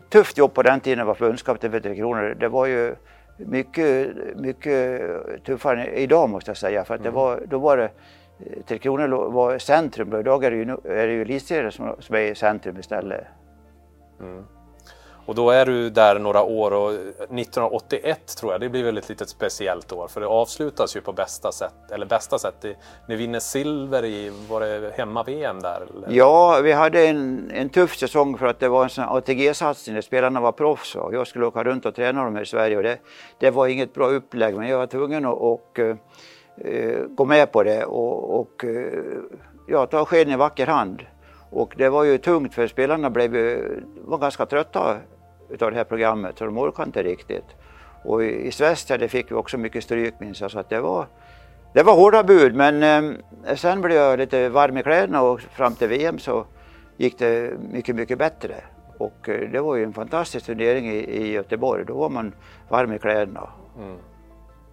tufft 0.09 0.39
jobb 0.39 0.55
på 0.55 0.63
den 0.63 0.81
tiden 0.81 1.01
att 1.01 1.07
vara 1.07 1.17
förbundskapten 1.17 1.71
för 1.71 1.81
Tre 1.81 1.97
Kronor. 1.97 2.37
Det 2.41 2.49
var 2.49 2.67
ju 2.67 2.95
mycket, 3.37 4.09
mycket 4.37 5.03
tuffare 5.45 5.95
idag 5.95 6.29
måste 6.29 6.51
jag 6.51 6.57
säga. 6.57 6.85
För 6.85 6.95
att 6.95 7.03
det 7.03 7.09
mm. 7.09 7.21
var, 7.21 7.43
då 7.47 7.59
var 7.59 7.77
det 7.77 7.85
eh, 7.85 8.63
Tre 8.67 8.79
Kronor 8.79 9.31
var 9.31 9.59
centrum. 9.59 10.21
Idag 10.21 10.45
är 10.45 10.51
det 10.51 10.57
ju, 10.57 10.63
är 10.85 11.07
det 11.07 11.13
ju 11.13 11.71
som, 11.71 11.97
som 11.99 12.17
är 12.17 12.21
i 12.21 12.35
centrum 12.35 12.79
istället. 12.79 13.25
Mm. 14.21 14.45
Och 15.29 15.35
då 15.35 15.51
är 15.51 15.67
du 15.67 15.91
där 15.91 16.19
några 16.19 16.43
år 16.43 16.71
och 16.71 16.93
1981 16.93 18.37
tror 18.37 18.53
jag, 18.53 18.61
det 18.61 18.69
blir 18.69 18.85
väl 18.85 18.99
ett 18.99 19.09
litet 19.09 19.29
speciellt 19.29 19.93
år 19.93 20.09
för 20.09 20.21
det 20.21 20.27
avslutas 20.27 20.97
ju 20.97 21.01
på 21.01 21.13
bästa 21.13 21.53
sätt, 21.53 21.91
eller 21.93 22.07
bästa 22.07 22.39
sätt. 22.39 22.65
Ni 23.09 23.17
vinner 23.17 23.41
silver 23.41 24.05
i, 24.05 24.33
var 24.49 24.61
det 24.61 24.93
hemma-VM 24.97 25.61
där? 25.61 25.81
Eller? 25.81 26.09
Ja, 26.11 26.61
vi 26.63 26.73
hade 26.73 27.09
en, 27.09 27.51
en 27.55 27.69
tuff 27.69 27.97
säsong 27.97 28.39
för 28.39 28.47
att 28.47 28.61
det 28.61 28.69
var 28.69 28.85
en 28.85 28.91
sån 28.91 29.05
ATG-satsning 29.05 29.95
där 29.95 30.03
spelarna 30.03 30.41
var 30.41 30.53
proffs 30.53 30.97
och 30.97 31.15
jag 31.15 31.27
skulle 31.27 31.47
åka 31.47 31.65
runt 31.65 31.87
och 31.87 31.95
träna 31.95 32.25
dem 32.25 32.35
här 32.35 32.43
i 32.43 32.47
Sverige 32.47 32.77
och 32.77 32.83
det, 32.83 32.99
det 33.39 33.51
var 33.51 33.67
inget 33.67 33.95
bra 33.95 34.07
upplägg 34.07 34.57
men 34.57 34.69
jag 34.69 34.79
var 34.79 34.87
tvungen 34.87 35.25
att 35.25 35.35
och, 35.35 35.79
uh, 35.79 37.07
gå 37.09 37.25
med 37.25 37.53
på 37.53 37.63
det 37.63 37.85
och, 37.85 38.41
och 38.41 38.65
uh, 38.65 39.19
ja, 39.67 39.87
ta 39.87 40.05
skeden 40.05 40.33
i 40.33 40.37
vacker 40.37 40.67
hand. 40.67 41.03
Och 41.51 41.75
det 41.77 41.89
var 41.89 42.05
ju 42.05 42.19
tungt 42.19 42.55
för 42.55 42.67
spelarna 42.67 43.11
blev 43.11 43.37
ju, 43.37 43.81
var 44.05 44.19
ganska 44.19 44.47
trötta 44.47 44.97
utav 45.51 45.71
det 45.71 45.77
här 45.77 45.85
programmet 45.85 46.39
så 46.39 46.45
de 46.45 46.59
orkade 46.59 46.87
inte 46.87 47.03
riktigt. 47.03 47.45
Och 48.05 48.25
i 48.25 48.51
Svästra 48.51 49.09
fick 49.09 49.31
vi 49.31 49.35
också 49.35 49.59
mycket 49.59 49.85
stryk 49.85 50.21
minns 50.21 50.41
jag 50.41 50.51
så 50.51 50.59
att 50.59 50.71
det 50.71 50.81
var, 50.81 51.07
det 51.73 51.83
var 51.83 51.95
hårda 51.95 52.23
bud 52.23 52.55
men 52.55 52.83
eh, 52.83 53.55
sen 53.57 53.81
blev 53.81 53.97
jag 53.97 54.19
lite 54.19 54.49
varm 54.49 54.77
i 54.77 54.83
kläderna 54.83 55.23
och 55.23 55.41
fram 55.41 55.75
till 55.75 55.89
VM 55.89 56.19
så 56.19 56.47
gick 56.97 57.19
det 57.19 57.53
mycket, 57.73 57.97
mycket 57.97 58.19
bättre. 58.19 58.55
Och 58.99 59.29
eh, 59.29 59.51
det 59.51 59.61
var 59.61 59.77
ju 59.77 59.85
en 59.85 59.93
fantastisk 59.93 60.47
turnering 60.47 60.91
i, 60.91 60.99
i 60.99 61.33
Göteborg, 61.33 61.85
då 61.85 61.95
var 61.95 62.09
man 62.09 62.35
varm 62.69 62.93
i 62.93 62.99
kläderna. 62.99 63.49
Mm. 63.79 63.97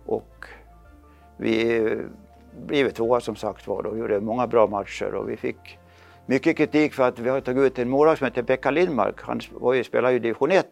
Och 0.05 0.46
vi 1.38 1.77
eh, 1.86 1.98
blev 2.65 2.89
tvåa 2.89 3.20
som 3.20 3.36
sagt 3.36 3.67
var 3.67 3.86
och 3.86 3.98
gjorde 3.98 4.20
många 4.20 4.48
bra 4.48 4.67
matcher 4.67 5.13
och 5.15 5.29
vi 5.29 5.38
fick 5.38 5.79
mycket 6.25 6.58
kritik 6.58 6.94
för 6.94 7.03
att 7.03 7.20
vi 7.20 7.29
har 7.29 7.41
tagit 7.41 7.63
ut 7.63 7.79
en 7.79 7.89
målvakt 7.89 8.20
som 8.20 8.25
heter 8.25 8.44
Pekka 8.44 8.72
Lindmark. 8.72 9.22
Han 9.22 9.39
var 9.51 9.74
ju, 9.74 9.84
spelade 9.84 10.12
ju 10.13 10.17
i 10.17 10.20
division 10.20 10.51
1. 10.51 10.67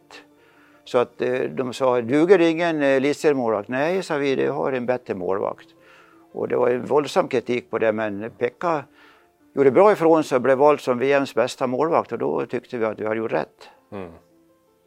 Så 0.85 0.97
att 0.97 1.21
eh, 1.21 1.39
de 1.39 1.73
sa, 1.73 2.01
duger 2.01 2.39
ingen 2.39 2.81
eh, 2.81 2.87
elitseriemålvakt? 2.87 3.69
Nej, 3.69 4.03
sa 4.03 4.17
vi, 4.17 4.35
det 4.35 4.47
har 4.47 4.71
en 4.71 4.85
bättre 4.85 5.15
målvakt. 5.15 5.67
Och 6.33 6.47
det 6.47 6.55
var 6.55 6.69
en 6.69 6.85
våldsam 6.85 7.27
kritik 7.27 7.69
på 7.69 7.79
det 7.79 7.91
men 7.91 8.31
Pekka 8.37 8.83
gjorde 9.55 9.71
bra 9.71 9.91
ifrån 9.91 10.23
sig 10.23 10.35
och 10.35 10.41
blev 10.41 10.57
vald 10.57 10.79
som 10.79 10.99
VMs 10.99 11.35
bästa 11.35 11.67
målvakt 11.67 12.11
och 12.11 12.17
då 12.17 12.45
tyckte 12.45 12.77
vi 12.77 12.85
att 12.85 12.99
vi 12.99 13.05
hade 13.05 13.17
gjort 13.17 13.31
rätt. 13.31 13.69
Mm. 13.91 14.11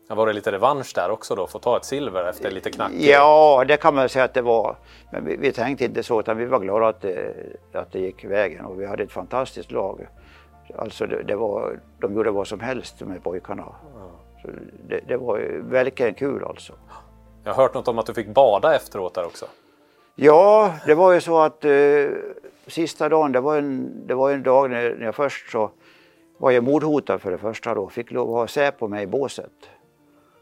Ja, 0.09 0.15
var 0.15 0.27
det 0.27 0.33
lite 0.33 0.53
revansch 0.53 0.93
där 0.95 1.11
också 1.11 1.35
då, 1.35 1.47
få 1.47 1.59
ta 1.59 1.77
ett 1.77 1.85
silver 1.85 2.29
efter 2.29 2.51
lite 2.51 2.71
knackigt? 2.71 3.03
Ja, 3.03 3.65
det 3.69 3.77
kan 3.77 3.95
man 3.95 4.09
säga 4.09 4.25
att 4.25 4.35
det 4.35 4.43
var. 4.43 4.77
Men 5.13 5.25
vi, 5.25 5.37
vi, 5.37 5.53
tänkte 5.53 5.85
inte 5.85 6.03
så, 6.03 6.21
utan 6.21 6.37
vi 6.37 6.45
var 6.45 6.61
glada 6.61 6.89
att 6.89 7.01
det, 7.01 7.35
att 7.73 7.93
det 7.93 7.99
gick 7.99 8.25
vägen 8.25 8.65
och 8.65 8.81
vi 8.81 8.87
hade 8.87 9.03
ett 9.03 9.13
fantastiskt 9.13 9.73
lag. 9.73 10.07
Alltså 10.75 11.07
det, 11.07 11.23
det 11.23 11.37
var, 11.37 11.81
de 12.01 12.15
gjorde 12.15 12.31
vad 12.31 12.47
som 12.47 12.61
helst, 12.61 13.01
här 13.01 13.19
pojkarna. 13.19 13.65
Ja. 13.95 14.11
Så 14.43 14.49
det, 14.89 15.01
det 15.09 15.17
var 15.17 15.39
verkligen 15.61 16.15
kul 16.15 16.45
alltså. 16.45 16.73
Jag 17.45 17.55
har 17.55 17.63
hört 17.63 17.75
något 17.75 17.89
om 17.89 17.99
att 17.99 18.07
du 18.07 18.15
fick 18.15 18.29
bada 18.29 18.77
efteråt 18.77 19.15
där 19.15 19.25
också. 19.25 19.47
Ja, 20.15 20.75
det 20.87 20.95
var 20.95 21.13
ju 21.13 21.21
så 21.21 21.39
att 21.39 21.65
eh, 21.65 22.07
sista 22.67 23.09
dagen, 23.09 23.33
det 23.33 23.41
var 23.41 23.59
en, 23.59 24.07
det 24.07 24.15
var 24.15 24.31
en 24.31 24.43
dag 24.43 24.71
när, 24.71 24.95
när 24.95 25.05
jag 25.05 25.15
först 25.15 25.51
så 25.51 25.71
var 26.39 26.51
jag 26.51 26.65
mordhotad 26.65 27.19
för 27.19 27.31
det 27.31 27.39
första 27.39 27.75
då, 27.75 27.89
fick 27.89 28.11
lov 28.11 28.29
att 28.29 28.35
ha 28.35 28.47
Säpo 28.47 28.89
med 28.89 29.03
i 29.03 29.07
båset. 29.07 29.53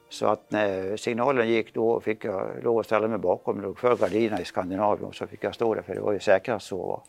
Så 0.08 0.26
att 0.26 0.50
när 0.50 0.96
signalen 0.96 1.48
gick 1.48 1.74
då 1.74 2.00
fick 2.00 2.24
jag 2.24 2.50
lov 2.62 2.78
att 2.78 2.86
ställa 2.86 3.08
mig 3.08 3.18
bakom, 3.18 3.60
låg 3.60 3.78
för 3.78 3.96
gardinerna 3.96 4.40
i 4.40 4.44
Skandinavien 4.44 5.08
och 5.08 5.14
så 5.14 5.26
fick 5.26 5.44
jag 5.44 5.54
stå 5.54 5.74
där 5.74 5.82
för 5.82 5.94
det 5.94 6.00
var 6.00 6.12
ju 6.12 6.20
säkrast 6.20 6.66
så. 6.66 7.02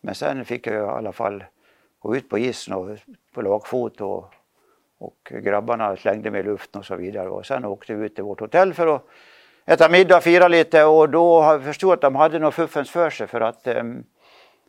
Men 0.00 0.14
sen 0.14 0.44
fick 0.44 0.66
jag 0.66 0.74
i 0.74 0.78
alla 0.78 1.12
fall 1.12 1.44
gå 1.98 2.16
ut 2.16 2.28
på 2.28 2.38
isen 2.38 2.74
och 2.74 2.98
på 3.34 3.42
lagfot 3.42 4.00
och, 4.00 4.34
och 4.98 5.32
grabbarna 5.42 5.96
slängde 5.96 6.30
mig 6.30 6.40
i 6.40 6.44
luften 6.44 6.78
och 6.78 6.84
så 6.84 6.96
vidare 6.96 7.28
och 7.28 7.46
sen 7.46 7.64
åkte 7.64 7.94
vi 7.94 8.06
ut 8.06 8.14
till 8.14 8.24
vårt 8.24 8.40
hotell 8.40 8.74
för 8.74 8.86
att 8.86 9.04
äta 9.66 9.88
middag 9.88 10.16
och 10.16 10.22
fira 10.22 10.48
lite 10.48 10.84
och 10.84 11.08
då 11.08 11.60
förstod 11.64 11.88
jag 11.88 11.94
att 11.94 12.00
de 12.00 12.16
hade 12.16 12.38
något 12.38 12.54
fuffens 12.54 12.90
för 12.90 13.10
sig 13.10 13.26
för 13.26 13.40
att 13.40 13.66
um, 13.66 14.04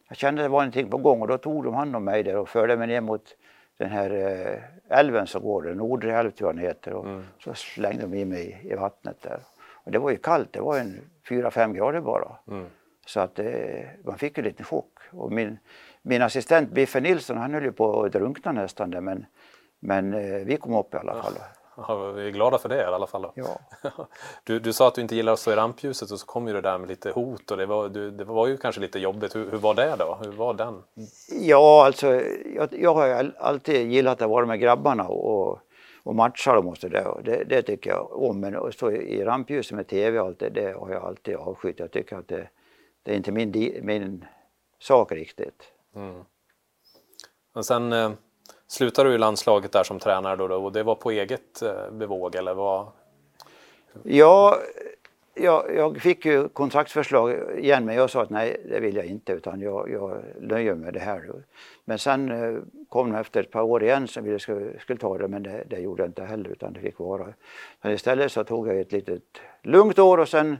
jag 0.07 0.17
kände 0.17 0.41
att 0.41 0.45
det 0.45 0.50
var 0.50 0.59
någonting 0.59 0.89
på 0.89 0.98
gång 0.98 1.21
och 1.21 1.27
då 1.27 1.38
tog 1.38 1.63
de 1.63 1.74
hand 1.74 1.95
om 1.95 2.03
mig 2.03 2.24
där 2.24 2.36
och 2.36 2.50
förde 2.50 2.77
mig 2.77 2.88
ner 2.88 3.01
mot 3.01 3.36
den 3.77 3.89
här 3.89 4.12
eh, 4.12 5.00
älven 5.00 5.27
som 5.27 5.41
går 5.41 5.62
där, 5.62 5.74
Nordre 5.74 6.19
älv 6.19 6.31
tror 6.31 6.50
jag 6.50 6.55
den 6.55 6.65
heter 6.65 6.93
och 6.93 7.05
mm. 7.05 7.24
så 7.39 7.53
slängde 7.53 8.01
de 8.01 8.13
in 8.13 8.29
mig 8.29 8.62
i 8.63 8.75
vattnet 8.75 9.21
där. 9.21 9.39
Och 9.83 9.91
det 9.91 10.00
var 10.00 10.12
ju 10.12 10.17
kallt, 10.17 10.53
det 10.53 10.62
var 10.62 10.77
en 10.77 11.01
4-5 11.27 11.74
grader 11.74 12.01
bara. 12.01 12.31
Mm. 12.48 12.65
Så 13.05 13.19
att 13.19 13.39
eh, 13.39 13.45
man 14.03 14.17
fick 14.17 14.38
en 14.38 14.43
liten 14.43 14.65
chock. 14.65 15.00
Och 15.12 15.31
min, 15.31 15.57
min 16.09 16.21
assistent 16.21 16.71
Biffe 16.71 16.99
Nilsson 16.99 17.37
han 17.37 17.53
höll 17.53 17.63
ju 17.63 17.71
på 17.71 18.03
att 18.03 18.11
drunkna 18.11 18.51
nästan 18.51 18.91
där 18.91 19.01
men, 19.01 19.25
men 19.79 20.13
eh, 20.13 20.45
vi 20.45 20.57
kom 20.57 20.75
upp 20.75 20.93
i 20.93 20.97
alla 20.97 21.23
fall. 21.23 21.33
Ja, 21.87 22.11
vi 22.11 22.27
är 22.27 22.31
glada 22.31 22.57
för 22.57 22.69
det 22.69 22.81
i 22.81 22.83
alla 22.83 23.07
fall. 23.07 23.21
Då. 23.21 23.31
Ja. 23.35 23.59
Du, 24.43 24.59
du 24.59 24.73
sa 24.73 24.87
att 24.87 24.95
du 24.95 25.01
inte 25.01 25.15
gillar 25.15 25.33
att 25.33 25.39
stå 25.39 25.51
i 25.51 25.55
rampljuset 25.55 26.11
och 26.11 26.19
så 26.19 26.25
kom 26.25 26.47
ju 26.47 26.53
det 26.53 26.61
där 26.61 26.77
med 26.77 26.89
lite 26.89 27.11
hot 27.11 27.51
och 27.51 27.57
det 27.57 27.65
var, 27.65 27.89
du, 27.89 28.11
det 28.11 28.23
var 28.23 28.47
ju 28.47 28.57
kanske 28.57 28.81
lite 28.81 28.99
jobbigt. 28.99 29.35
Hur, 29.35 29.51
hur, 29.51 29.57
var 29.57 29.73
det 29.73 29.95
då? 29.99 30.19
Hur 30.23 30.31
var 30.31 30.53
den? 30.53 30.83
Ja, 31.41 31.85
alltså 31.85 32.21
jag, 32.55 32.69
jag 32.71 32.93
har 32.93 33.33
alltid 33.39 33.91
gillat 33.91 34.21
att 34.21 34.29
vara 34.29 34.45
med 34.45 34.59
grabbarna 34.59 35.07
och, 35.07 35.59
och 36.03 36.15
matcha 36.15 36.53
dem 36.53 36.67
och 36.67 36.77
så 36.77 36.87
där. 36.87 37.21
Det, 37.23 37.43
det 37.43 37.61
tycker 37.61 37.89
jag 37.89 38.23
om. 38.23 38.39
Men 38.39 38.55
att 38.55 38.73
stå 38.73 38.91
i 38.91 39.23
rampljuset 39.23 39.75
med 39.75 39.87
TV 39.87 40.19
och 40.19 40.27
allt 40.27 40.39
det, 40.39 40.49
det 40.49 40.71
har 40.79 40.89
jag 40.89 41.03
alltid 41.03 41.35
avskytt. 41.35 41.79
Jag 41.79 41.91
tycker 41.91 42.15
att 42.17 42.27
det, 42.27 42.47
det 43.03 43.11
är 43.11 43.15
inte 43.15 43.31
min, 43.31 43.79
min 43.81 44.25
sak 44.79 45.11
riktigt. 45.11 45.73
Mm. 45.96 46.24
Men 47.53 47.63
sen 47.63 47.93
eh, 47.93 48.12
slutade 48.67 49.10
du 49.10 49.15
i 49.15 49.17
landslaget 49.17 49.72
där 49.72 49.84
som 49.84 50.00
tränare 50.00 50.36
då, 50.36 50.48
då 50.48 50.65
och 50.65 50.72
det 50.72 50.84
var 50.84 50.96
på 50.96 51.12
eget 51.12 51.62
eh, 51.62 51.91
bevåg 51.91 52.36
eller 52.36 52.53
vad? 52.53 52.88
Ja, 54.03 54.58
jag, 55.34 55.75
jag 55.75 56.01
fick 56.01 56.25
ju 56.25 56.48
kontraktsförslag 56.50 57.60
igen 57.60 57.86
men 57.86 57.96
jag 57.96 58.10
sa 58.10 58.22
att 58.22 58.29
nej 58.29 58.65
det 58.69 58.79
vill 58.79 58.96
jag 58.96 59.05
inte 59.05 59.34
utan 59.34 59.62
jag, 59.62 59.89
jag 59.91 60.24
nöjer 60.39 60.75
mig 60.75 60.84
med 60.84 60.93
det 60.93 61.00
här. 61.00 61.34
Men 61.86 62.00
sen 62.00 62.31
eh, 62.31 62.62
kom 62.89 63.12
det 63.12 63.19
efter 63.19 63.43
ett 63.43 63.51
par 63.51 63.62
år 63.62 63.84
igen 63.84 64.08
som 64.08 64.24
vi 64.24 64.39
skulle, 64.39 64.79
skulle 64.79 65.00
ta 65.00 65.17
det 65.17 65.27
men 65.27 65.43
det, 65.43 65.63
det, 65.69 65.79
gjorde 65.79 66.03
jag 66.03 66.10
inte 66.10 66.24
heller 66.24 66.50
utan 66.50 66.74
det 66.74 66.79
fick 66.79 67.00
vara. 67.00 67.34
Men 67.81 67.91
istället 67.91 68.31
så 68.31 68.43
tog 68.43 68.67
jag 68.67 68.79
ett 68.79 68.91
litet 68.91 69.24
lugnt 69.63 70.00
år 70.00 70.17
och 70.17 70.29
sen 70.29 70.58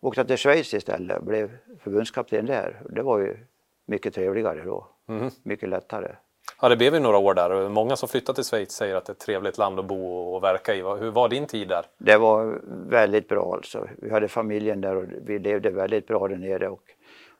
åkte 0.00 0.20
jag 0.20 0.28
till 0.28 0.36
Schweiz 0.36 0.74
istället 0.74 1.18
och 1.18 1.24
blev 1.24 1.50
förbundskapten 1.80 2.46
där. 2.46 2.82
Det 2.90 3.02
var 3.02 3.18
ju 3.18 3.36
mycket 3.86 4.14
trevligare 4.14 4.62
då, 4.64 4.86
mm. 5.08 5.30
mycket 5.42 5.68
lättare. 5.68 6.16
Ja, 6.60 6.68
det 6.68 6.76
blev 6.76 6.94
ju 6.94 7.00
några 7.00 7.18
år 7.18 7.34
där 7.34 7.68
många 7.68 7.96
som 7.96 8.08
flyttat 8.08 8.34
till 8.34 8.44
Schweiz 8.44 8.72
säger 8.72 8.94
att 8.94 9.04
det 9.06 9.10
är 9.10 9.14
ett 9.14 9.20
trevligt 9.20 9.58
land 9.58 9.78
att 9.78 9.86
bo 9.86 10.34
och 10.34 10.42
verka 10.42 10.74
i. 10.74 10.82
Hur 10.82 11.10
var 11.10 11.28
din 11.28 11.46
tid 11.46 11.68
där? 11.68 11.86
Det 11.98 12.16
var 12.16 12.60
väldigt 12.88 13.28
bra 13.28 13.54
alltså. 13.54 13.88
Vi 13.96 14.10
hade 14.10 14.28
familjen 14.28 14.80
där 14.80 14.96
och 14.96 15.04
vi 15.24 15.38
levde 15.38 15.70
väldigt 15.70 16.06
bra 16.06 16.28
där 16.28 16.36
nere. 16.36 16.68
Och 16.68 16.82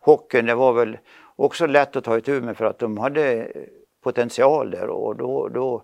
hockeyn, 0.00 0.46
det 0.46 0.54
var 0.54 0.72
väl 0.72 0.98
också 1.36 1.66
lätt 1.66 1.96
att 1.96 2.04
ta 2.04 2.18
itu 2.18 2.40
med 2.40 2.56
för 2.56 2.64
att 2.64 2.78
de 2.78 2.98
hade 2.98 3.52
potential 4.02 4.70
där 4.70 4.90
och 4.90 5.16
då, 5.16 5.48
då 5.48 5.82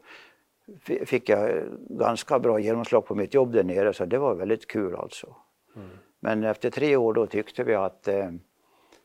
fick 0.84 1.28
jag 1.28 1.62
ganska 1.88 2.38
bra 2.38 2.58
genomslag 2.58 3.06
på 3.06 3.14
mitt 3.14 3.34
jobb 3.34 3.52
där 3.52 3.64
nere 3.64 3.92
så 3.92 4.04
det 4.04 4.18
var 4.18 4.34
väldigt 4.34 4.66
kul 4.66 4.94
alltså. 4.94 5.26
Mm. 5.76 5.88
Men 6.20 6.44
efter 6.44 6.70
tre 6.70 6.96
år 6.96 7.14
då 7.14 7.26
tyckte 7.26 7.64
vi 7.64 7.74
att 7.74 8.08
eh, 8.08 8.30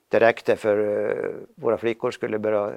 det 0.09 0.19
räckte 0.19 0.55
för 0.55 0.77
eh, 1.09 1.31
våra 1.55 1.77
flickor 1.77 2.11
skulle 2.11 2.39
börja 2.39 2.73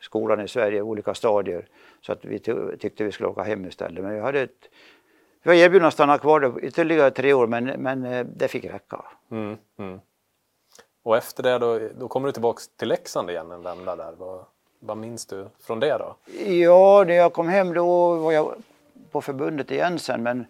skolan 0.00 0.40
i 0.40 0.48
Sverige, 0.48 0.82
olika 0.82 1.14
stadier. 1.14 1.66
Så 2.00 2.12
att 2.12 2.24
vi 2.24 2.38
tyckte 2.78 3.04
vi 3.04 3.12
skulle 3.12 3.28
åka 3.28 3.42
hem 3.42 3.64
istället. 3.64 4.04
Men 4.04 4.14
vi 4.14 4.20
hade 4.20 4.40
ett, 4.40 4.68
vi 5.42 5.48
var 5.48 5.54
erbjudna 5.54 5.88
att 5.88 5.94
stanna 5.94 6.18
kvar 6.18 6.64
ytterligare 6.64 7.10
tre 7.10 7.32
år 7.32 7.46
men, 7.46 7.64
men 7.64 8.04
eh, 8.04 8.26
det 8.26 8.48
fick 8.48 8.64
räcka. 8.64 9.04
Mm, 9.30 9.56
mm. 9.78 10.00
Och 11.02 11.16
efter 11.16 11.42
det 11.42 11.58
då, 11.58 11.80
då 11.98 12.08
kommer 12.08 12.26
du 12.26 12.32
tillbaka 12.32 12.60
till 12.76 12.88
Leksand 12.88 13.30
igen, 13.30 13.50
en 13.50 13.62
vända 13.62 13.96
där. 13.96 14.12
Vad, 14.18 14.44
vad 14.80 14.96
minns 14.96 15.26
du 15.26 15.48
från 15.60 15.80
det 15.80 15.98
då? 15.98 16.16
Ja, 16.46 17.04
när 17.06 17.14
jag 17.14 17.32
kom 17.32 17.48
hem 17.48 17.74
då 17.74 18.14
var 18.14 18.32
jag 18.32 18.54
på 19.10 19.20
förbundet 19.20 19.70
igen 19.70 19.98
sen 19.98 20.22
men 20.22 20.46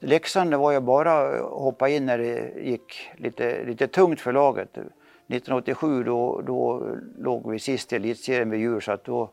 Leksand 0.00 0.54
var 0.54 0.72
jag 0.72 0.82
bara 0.82 1.40
hoppa 1.42 1.88
in 1.88 2.06
när 2.06 2.18
det 2.18 2.52
gick 2.60 3.10
lite, 3.16 3.64
lite 3.64 3.86
tungt 3.88 4.20
för 4.20 4.32
laget. 4.32 4.78
1987 5.26 6.04
då, 6.04 6.40
då 6.46 6.88
låg 7.18 7.50
vi 7.50 7.58
sist 7.58 7.92
i 7.92 7.96
elitserien 7.96 8.48
med 8.48 8.58
djur 8.58 8.80
så 8.80 8.92
att 8.92 9.04
då 9.04 9.30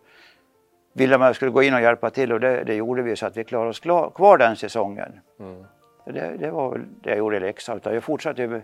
ville 0.93 1.17
man 1.17 1.33
skulle 1.33 1.51
gå 1.51 1.63
in 1.63 1.73
och 1.73 1.81
hjälpa 1.81 2.09
till 2.09 2.33
och 2.33 2.39
det, 2.39 2.63
det 2.63 2.75
gjorde 2.75 3.01
vi 3.01 3.15
så 3.15 3.25
att 3.25 3.37
vi 3.37 3.43
klarade 3.43 3.69
oss 3.69 3.79
klar, 3.79 4.09
kvar 4.09 4.37
den 4.37 4.55
säsongen. 4.55 5.19
Mm. 5.39 5.65
Det, 6.05 6.37
det, 6.39 6.51
var 6.51 6.71
väl 6.71 6.81
det 7.01 7.09
jag 7.09 7.17
gjorde 7.17 7.37
i 7.37 7.39
Leksand. 7.39 7.81
Jag 7.83 8.03
fortsatte 8.03 8.47
med 8.47 8.61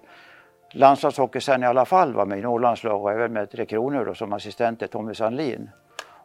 landslagshockey 0.72 1.42
sen 1.42 1.64
i 1.64 1.66
alla 1.66 1.86
fall, 1.86 2.14
var 2.14 2.26
med 2.26 2.42
Norrlandslag 2.42 3.02
och 3.02 3.12
även 3.12 3.34
med 3.34 3.52
Tre 3.52 3.66
Kronor 3.66 4.06
då, 4.06 4.14
som 4.14 4.34
assistent 4.34 4.80
till 4.80 4.88
Tommy 4.88 5.14
Sandlin. 5.14 5.70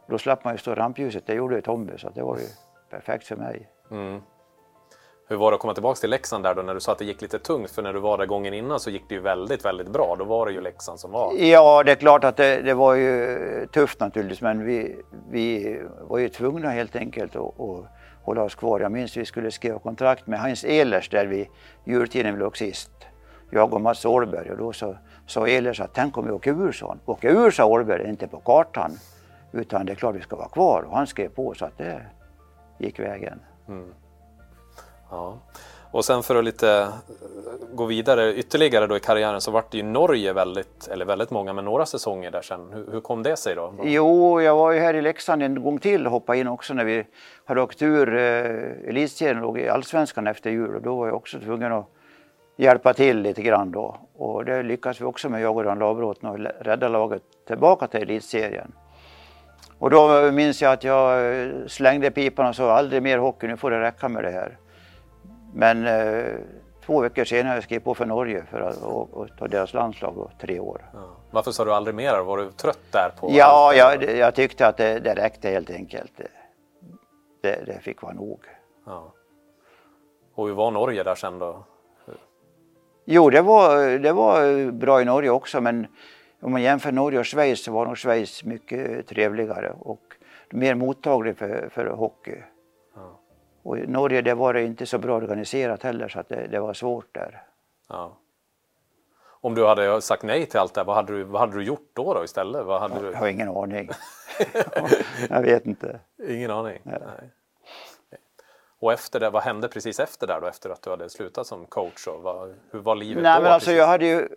Och 0.05 0.11
då 0.11 0.17
slapp 0.17 0.43
man 0.43 0.53
ju 0.53 0.57
stå 0.57 0.71
i 0.71 0.75
rampljuset, 0.75 1.25
det 1.25 1.33
gjorde 1.33 1.55
ju 1.55 1.61
Tommy 1.61 1.97
så 1.97 2.09
det 2.09 2.21
var 2.21 2.37
ju 2.37 2.45
perfekt 2.89 3.27
för 3.27 3.35
mig. 3.35 3.69
Mm. 3.91 4.21
Hur 5.27 5.35
var 5.35 5.51
det 5.51 5.55
att 5.55 5.61
komma 5.61 5.73
tillbaka 5.73 5.99
till 5.99 6.09
Leksand 6.09 6.43
där 6.43 6.55
då 6.55 6.61
när 6.61 6.73
du 6.73 6.79
sa 6.79 6.91
att 6.91 6.97
det 6.97 7.05
gick 7.05 7.21
lite 7.21 7.39
tungt? 7.39 7.71
För 7.71 7.81
när 7.81 7.93
du 7.93 7.99
var 7.99 8.17
där 8.17 8.25
gången 8.25 8.53
innan 8.53 8.79
så 8.79 8.89
gick 8.89 9.09
det 9.09 9.15
ju 9.15 9.21
väldigt, 9.21 9.65
väldigt 9.65 9.87
bra. 9.87 10.15
Då 10.19 10.25
var 10.25 10.45
det 10.45 10.51
ju 10.51 10.61
Leksand 10.61 10.99
som 10.99 11.11
var. 11.11 11.33
Ja, 11.33 11.83
det 11.83 11.91
är 11.91 11.95
klart 11.95 12.23
att 12.23 12.37
det, 12.37 12.61
det 12.61 12.73
var 12.73 12.93
ju 12.93 13.67
tufft 13.73 13.99
naturligtvis 13.99 14.41
men 14.41 14.65
vi, 14.65 14.95
vi 15.31 15.79
var 16.01 16.17
ju 16.17 16.29
tvungna 16.29 16.69
helt 16.69 16.95
enkelt 16.95 17.35
att, 17.35 17.59
att 17.59 17.85
hålla 18.23 18.43
oss 18.43 18.55
kvar. 18.55 18.79
Jag 18.79 18.91
minns 18.91 19.17
vi 19.17 19.25
skulle 19.25 19.51
skriva 19.51 19.79
kontrakt 19.79 20.27
med 20.27 20.39
Heinz 20.39 20.63
Ehlers 20.63 21.09
där 21.09 21.25
vi 21.25 21.49
jultiden 21.85 22.33
vi 22.33 22.39
låg 22.39 22.57
sist. 22.57 22.91
Jag 23.49 23.73
och 23.73 23.81
Mats 23.81 24.05
Åhlberg 24.05 24.51
och 24.51 24.57
då 24.57 24.73
sa 24.73 24.95
så 25.25 25.45
Ehlers 25.45 25.81
att 25.81 25.93
tänk 25.93 26.17
om 26.17 26.25
vi 26.25 26.31
åker 26.31 26.51
ur 26.51 26.71
sån. 26.71 26.99
Åker 27.05 27.29
ur 27.29 27.51
sa 27.51 27.65
Åhlberg, 27.65 28.09
inte 28.09 28.27
på 28.27 28.39
kartan. 28.39 28.91
Utan 29.51 29.85
det 29.85 29.91
är 29.91 29.95
klart 29.95 30.15
vi 30.15 30.21
ska 30.21 30.35
vara 30.35 30.49
kvar 30.49 30.85
och 30.89 30.97
han 30.97 31.07
skrev 31.07 31.29
på 31.29 31.53
så 31.53 31.65
att 31.65 31.77
det 31.77 32.01
gick 32.79 32.99
vägen. 32.99 33.39
Mm. 33.67 33.93
Ja. 35.15 35.37
Och 35.91 36.05
sen 36.05 36.23
för 36.23 36.35
att 36.35 36.43
lite 36.43 36.69
eh, 36.69 36.87
gå 37.73 37.85
vidare 37.85 38.33
ytterligare 38.33 38.87
då 38.87 38.97
i 38.97 38.99
karriären 38.99 39.41
så 39.41 39.51
vart 39.51 39.71
det 39.71 39.77
ju 39.77 39.83
Norge 39.83 40.33
väldigt, 40.33 40.87
eller 40.87 41.05
väldigt 41.05 41.31
många, 41.31 41.53
men 41.53 41.65
några 41.65 41.85
säsonger 41.85 42.31
där 42.31 42.41
sen. 42.41 42.59
Hur, 42.73 42.91
hur 42.91 43.01
kom 43.01 43.23
det 43.23 43.37
sig 43.37 43.55
då? 43.55 43.73
Jo, 43.83 44.41
jag 44.41 44.55
var 44.55 44.71
ju 44.71 44.79
här 44.79 44.93
i 44.93 45.01
Leksand 45.01 45.43
en 45.43 45.63
gång 45.63 45.79
till 45.79 46.05
och 46.05 46.11
hoppade 46.11 46.39
in 46.39 46.47
också 46.47 46.73
när 46.73 46.85
vi 46.85 47.05
hade 47.45 47.61
åkt 47.61 47.81
ur 47.81 48.15
eh, 48.15 48.89
elitserien 48.89 49.37
och 49.37 49.43
låg 49.43 49.59
i 49.59 49.69
allsvenskan 49.69 50.27
efter 50.27 50.49
jul 50.49 50.75
och 50.75 50.81
då 50.81 50.95
var 50.95 51.07
jag 51.07 51.15
också 51.15 51.39
tvungen 51.39 51.71
att 51.71 51.85
hjälpa 52.57 52.93
till 52.93 53.21
lite 53.21 53.41
grann 53.41 53.71
då. 53.71 53.97
Och 54.17 54.45
det 54.45 54.63
lyckades 54.63 55.01
vi 55.01 55.05
också 55.05 55.29
med, 55.29 55.41
jag 55.41 55.57
och 55.57 55.63
Dan 55.63 55.79
Labråten, 55.79 56.29
och 56.29 56.39
rädda 56.65 56.87
laget 56.87 57.23
tillbaka 57.47 57.87
till 57.87 58.01
elitserien. 58.01 58.71
Och 59.79 59.89
då 59.89 60.31
minns 60.31 60.61
jag 60.61 60.73
att 60.73 60.83
jag 60.83 61.35
eh, 61.41 61.49
slängde 61.67 62.11
pipan 62.11 62.47
och 62.47 62.55
sa 62.55 62.71
aldrig 62.71 63.03
mer 63.03 63.17
hockey, 63.17 63.47
nu 63.47 63.57
får 63.57 63.71
det 63.71 63.81
räcka 63.81 64.09
med 64.09 64.23
det 64.23 64.31
här. 64.31 64.57
Men 65.57 65.87
eh, 65.87 66.33
två 66.85 67.01
veckor 67.01 67.23
senare 67.23 67.61
skrev 67.61 67.75
jag 67.75 67.83
på 67.83 67.95
för 67.95 68.05
Norge 68.05 68.43
för 68.51 68.61
att 68.61 68.83
och, 68.83 69.13
och 69.13 69.27
ta 69.37 69.47
deras 69.47 69.73
landslag 69.73 70.17
och 70.17 70.31
tre 70.41 70.59
år. 70.59 70.89
Ja. 70.93 70.99
Varför 71.31 71.51
sa 71.51 71.65
du 71.65 71.73
aldrig 71.73 71.95
mer? 71.95 72.19
Var 72.19 72.37
du 72.37 72.51
trött 72.51 72.91
där? 72.91 73.09
på 73.19 73.29
Ja, 73.31 73.73
jag, 73.73 74.03
jag, 74.03 74.35
tyckte 74.35 74.67
att 74.67 74.77
det, 74.77 74.99
det 74.99 75.13
räckte 75.13 75.49
helt 75.49 75.69
enkelt. 75.69 76.11
Det, 77.41 77.65
det 77.65 77.79
fick 77.81 78.01
vara 78.01 78.13
nog. 78.13 78.39
Ja. 78.85 79.13
Och 80.35 80.47
hur 80.47 80.53
var 80.53 80.71
Norge 80.71 81.03
där 81.03 81.15
sen 81.15 81.39
då? 81.39 81.65
Jo, 83.05 83.29
det 83.29 83.41
var, 83.41 83.97
det 83.99 84.13
var 84.13 84.71
bra 84.71 85.01
i 85.01 85.05
Norge 85.05 85.29
också 85.29 85.61
men 85.61 85.87
om 86.41 86.51
man 86.51 86.61
jämför 86.61 86.91
Norge 86.91 87.19
och 87.19 87.25
Schweiz 87.25 87.63
så 87.63 87.71
var 87.71 87.85
nog 87.85 87.97
Schweiz 87.97 88.43
mycket 88.43 89.07
trevligare 89.07 89.73
och 89.79 90.01
mer 90.49 90.75
mottaglig 90.75 91.37
för, 91.37 91.69
för 91.71 91.85
hockey. 91.85 92.43
Och 93.65 93.77
i 93.77 93.87
Norge 93.87 94.21
det 94.21 94.33
var 94.33 94.53
det 94.53 94.63
inte 94.63 94.85
så 94.85 94.97
bra 94.97 95.15
organiserat 95.15 95.83
heller 95.83 96.07
så 96.07 96.19
att 96.19 96.29
det, 96.29 96.47
det 96.47 96.59
var 96.59 96.73
svårt 96.73 97.13
där. 97.15 97.43
Ja. 97.89 98.17
Om 99.27 99.55
du 99.55 99.65
hade 99.65 100.01
sagt 100.01 100.23
nej 100.23 100.45
till 100.45 100.59
allt 100.59 100.73
det 100.73 100.83
vad 100.83 100.95
hade 100.95 101.13
du, 101.13 101.23
vad 101.23 101.41
hade 101.41 101.57
du 101.57 101.63
gjort 101.63 101.89
då, 101.93 102.13
då 102.13 102.23
istället? 102.23 102.65
Vad 102.65 102.81
hade 102.81 102.95
Jag 102.95 103.03
du... 103.03 103.17
har 103.17 103.27
ingen 103.27 103.49
aning. 103.49 103.89
jag 105.29 105.41
vet 105.41 105.65
inte. 105.65 105.99
Ingen 106.29 106.51
aning? 106.51 106.79
Nej. 106.83 106.99
Och 108.79 108.93
efter 108.93 109.19
det, 109.19 109.29
vad 109.29 109.43
hände 109.43 109.67
precis 109.67 109.99
efter 109.99 110.27
där 110.27 110.41
då, 110.41 110.47
efter 110.47 110.69
att 110.69 110.81
du 110.81 110.89
hade 110.89 111.09
slutat 111.09 111.47
som 111.47 111.65
coach? 111.65 112.07
Och 112.07 112.21
vad, 112.21 112.55
hur 112.71 112.79
var 112.79 112.95
livet 112.95 113.23
Nej, 113.23 113.37
då? 113.37 113.43
men 113.43 113.51
alltså 113.51 113.67
precis? 113.67 113.79
jag 113.79 113.87
hade 113.87 114.05
ju, 114.05 114.27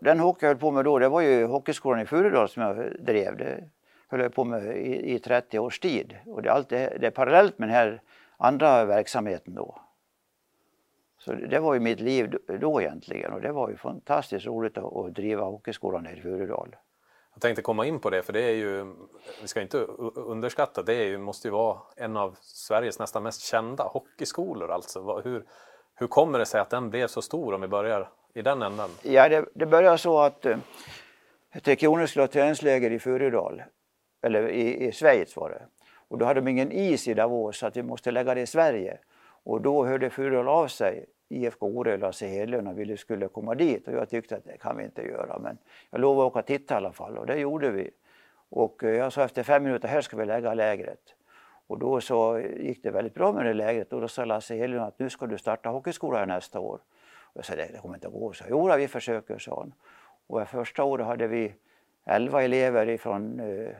den 0.00 0.20
hockey 0.20 0.46
jag 0.46 0.50
höll 0.50 0.60
på 0.60 0.70
med 0.70 0.84
då, 0.84 0.98
det 0.98 1.08
var 1.08 1.20
ju 1.20 1.46
hockeyskolan 1.46 2.00
i 2.00 2.06
Furudal 2.06 2.48
som 2.48 2.62
jag 2.62 2.76
drev. 3.00 3.36
Det 3.36 3.64
höll 4.08 4.20
jag 4.20 4.34
på 4.34 4.44
med 4.44 4.76
i, 4.76 5.14
i 5.14 5.18
30 5.18 5.58
års 5.58 5.80
tid. 5.80 6.16
Och 6.26 6.42
det 6.42 6.52
allt 6.52 6.68
det, 6.68 6.96
det 7.00 7.06
är 7.06 7.10
parallellt 7.10 7.58
med 7.58 7.68
den 7.68 7.76
här 7.76 8.02
andra 8.40 8.84
verksamheten 8.84 9.54
då. 9.54 9.80
Så 11.18 11.32
det 11.32 11.58
var 11.58 11.74
ju 11.74 11.80
mitt 11.80 12.00
liv 12.00 12.36
då- 12.60 12.80
egentligen 12.80 13.32
och 13.32 13.40
det 13.40 13.52
var 13.52 13.68
ju 13.68 13.76
fantastiskt 13.76 14.46
roligt 14.46 14.78
att, 14.78 15.14
driva 15.14 15.44
hockeyskolan 15.44 16.06
här 16.06 16.18
i 16.18 16.20
Furudal. 16.20 16.76
Jag 17.34 17.42
tänkte 17.42 17.62
komma 17.62 17.86
in 17.86 18.00
på 18.00 18.10
det, 18.10 18.22
för 18.22 18.32
det 18.32 18.42
är 18.42 18.54
ju, 18.54 18.94
vi 19.42 19.48
ska 19.48 19.60
inte 19.60 19.78
underskatta, 20.14 20.82
det 20.82 20.94
är 20.94 21.04
ju, 21.04 21.18
måste 21.18 21.48
ju 21.48 21.52
vara 21.52 21.78
en 21.96 22.16
av 22.16 22.36
Sveriges 22.40 22.98
nästan 22.98 23.22
mest 23.22 23.42
kända 23.42 23.84
hockeyskolor. 23.84 24.70
Alltså. 24.70 25.20
Hur, 25.24 25.44
hur 25.94 26.06
kommer 26.06 26.38
det 26.38 26.46
sig 26.46 26.60
att 26.60 26.70
den 26.70 26.90
blev 26.90 27.06
så 27.06 27.22
stor 27.22 27.54
om 27.54 27.60
vi 27.60 27.68
börjar 27.68 28.10
i 28.34 28.42
den 28.42 28.62
änden? 28.62 28.90
Ja, 29.02 29.28
det, 29.28 29.44
det 29.54 29.66
började 29.66 29.98
så 29.98 30.20
att 30.20 30.46
eh, 30.46 30.58
Tre 31.62 31.76
Kronor 31.76 32.06
skulle 32.06 32.22
ha 32.22 32.28
träningsläger 32.28 32.90
i 32.90 32.98
Furudal, 32.98 33.62
eller 34.22 34.48
i, 34.48 34.86
i 34.86 34.92
Schweiz 34.92 35.36
var 35.36 35.50
det. 35.50 35.66
Och 36.10 36.18
då 36.18 36.24
hade 36.24 36.40
de 36.40 36.48
ingen 36.48 36.72
is 36.72 37.08
i 37.08 37.14
Davos 37.14 37.58
så 37.58 37.66
att 37.66 37.76
vi 37.76 37.82
måste 37.82 38.10
lägga 38.10 38.34
det 38.34 38.40
i 38.40 38.46
Sverige. 38.46 38.98
Och 39.44 39.60
då 39.60 39.86
hörde 39.86 40.10
Furul 40.10 40.48
av 40.48 40.68
sig, 40.68 41.06
IFK 41.28 41.66
Ore, 41.66 41.96
Lasse 41.96 42.26
Hedlund, 42.26 42.68
och 42.68 42.78
ville 42.78 42.96
skulle 42.96 43.28
komma 43.28 43.54
dit. 43.54 43.88
Och 43.88 43.94
jag 43.94 44.08
tyckte 44.08 44.36
att 44.36 44.44
det 44.44 44.58
kan 44.58 44.76
vi 44.76 44.84
inte 44.84 45.02
göra, 45.02 45.38
men 45.38 45.58
jag 45.90 46.00
lovade 46.00 46.26
att 46.26 46.30
åka 46.32 46.38
och 46.38 46.46
titta 46.46 46.74
i 46.74 46.76
alla 46.76 46.92
fall 46.92 47.18
och 47.18 47.26
det 47.26 47.38
gjorde 47.38 47.70
vi. 47.70 47.90
Och 48.48 48.84
eh, 48.84 48.90
jag 48.90 49.12
sa 49.12 49.24
efter 49.24 49.42
fem 49.42 49.62
minuter, 49.62 49.88
här 49.88 50.00
ska 50.00 50.16
vi 50.16 50.24
lägga 50.24 50.54
lägret. 50.54 51.14
Och 51.66 51.78
då 51.78 52.00
så 52.00 52.38
gick 52.38 52.82
det 52.82 52.90
väldigt 52.90 53.14
bra 53.14 53.32
med 53.32 53.46
det 53.46 53.54
lägret 53.54 53.92
och 53.92 54.00
då 54.00 54.08
sa 54.08 54.24
Lasse 54.24 54.54
Hedlund 54.54 54.84
att 54.84 54.98
nu 54.98 55.10
ska 55.10 55.26
du 55.26 55.38
starta 55.38 55.68
hockeyskola 55.68 56.24
nästa 56.24 56.60
år. 56.60 56.80
Och 57.22 57.36
jag 57.36 57.44
sa 57.44 57.56
det, 57.56 57.80
kommer 57.82 57.94
inte 57.94 58.06
att 58.06 58.12
gå. 58.12 58.32
Så, 58.32 58.44
jo, 58.48 58.76
vi 58.76 58.88
försöker, 58.88 59.38
sa 59.38 59.60
han. 59.60 59.72
Och 60.26 60.48
första 60.48 60.84
året 60.84 61.06
hade 61.06 61.26
vi 61.26 61.54
11 62.04 62.42
elever 62.42 62.88
ifrån, 62.88 63.40
eh, 63.40 63.74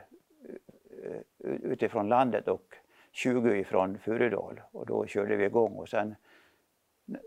utifrån 1.62 2.08
landet 2.08 2.48
och 2.48 2.74
20 3.12 3.54
ifrån 3.54 3.98
Furudal. 3.98 4.60
Och 4.72 4.86
då 4.86 5.06
körde 5.06 5.36
vi 5.36 5.44
igång. 5.44 5.76
Och 5.76 5.88
sen, 5.88 6.14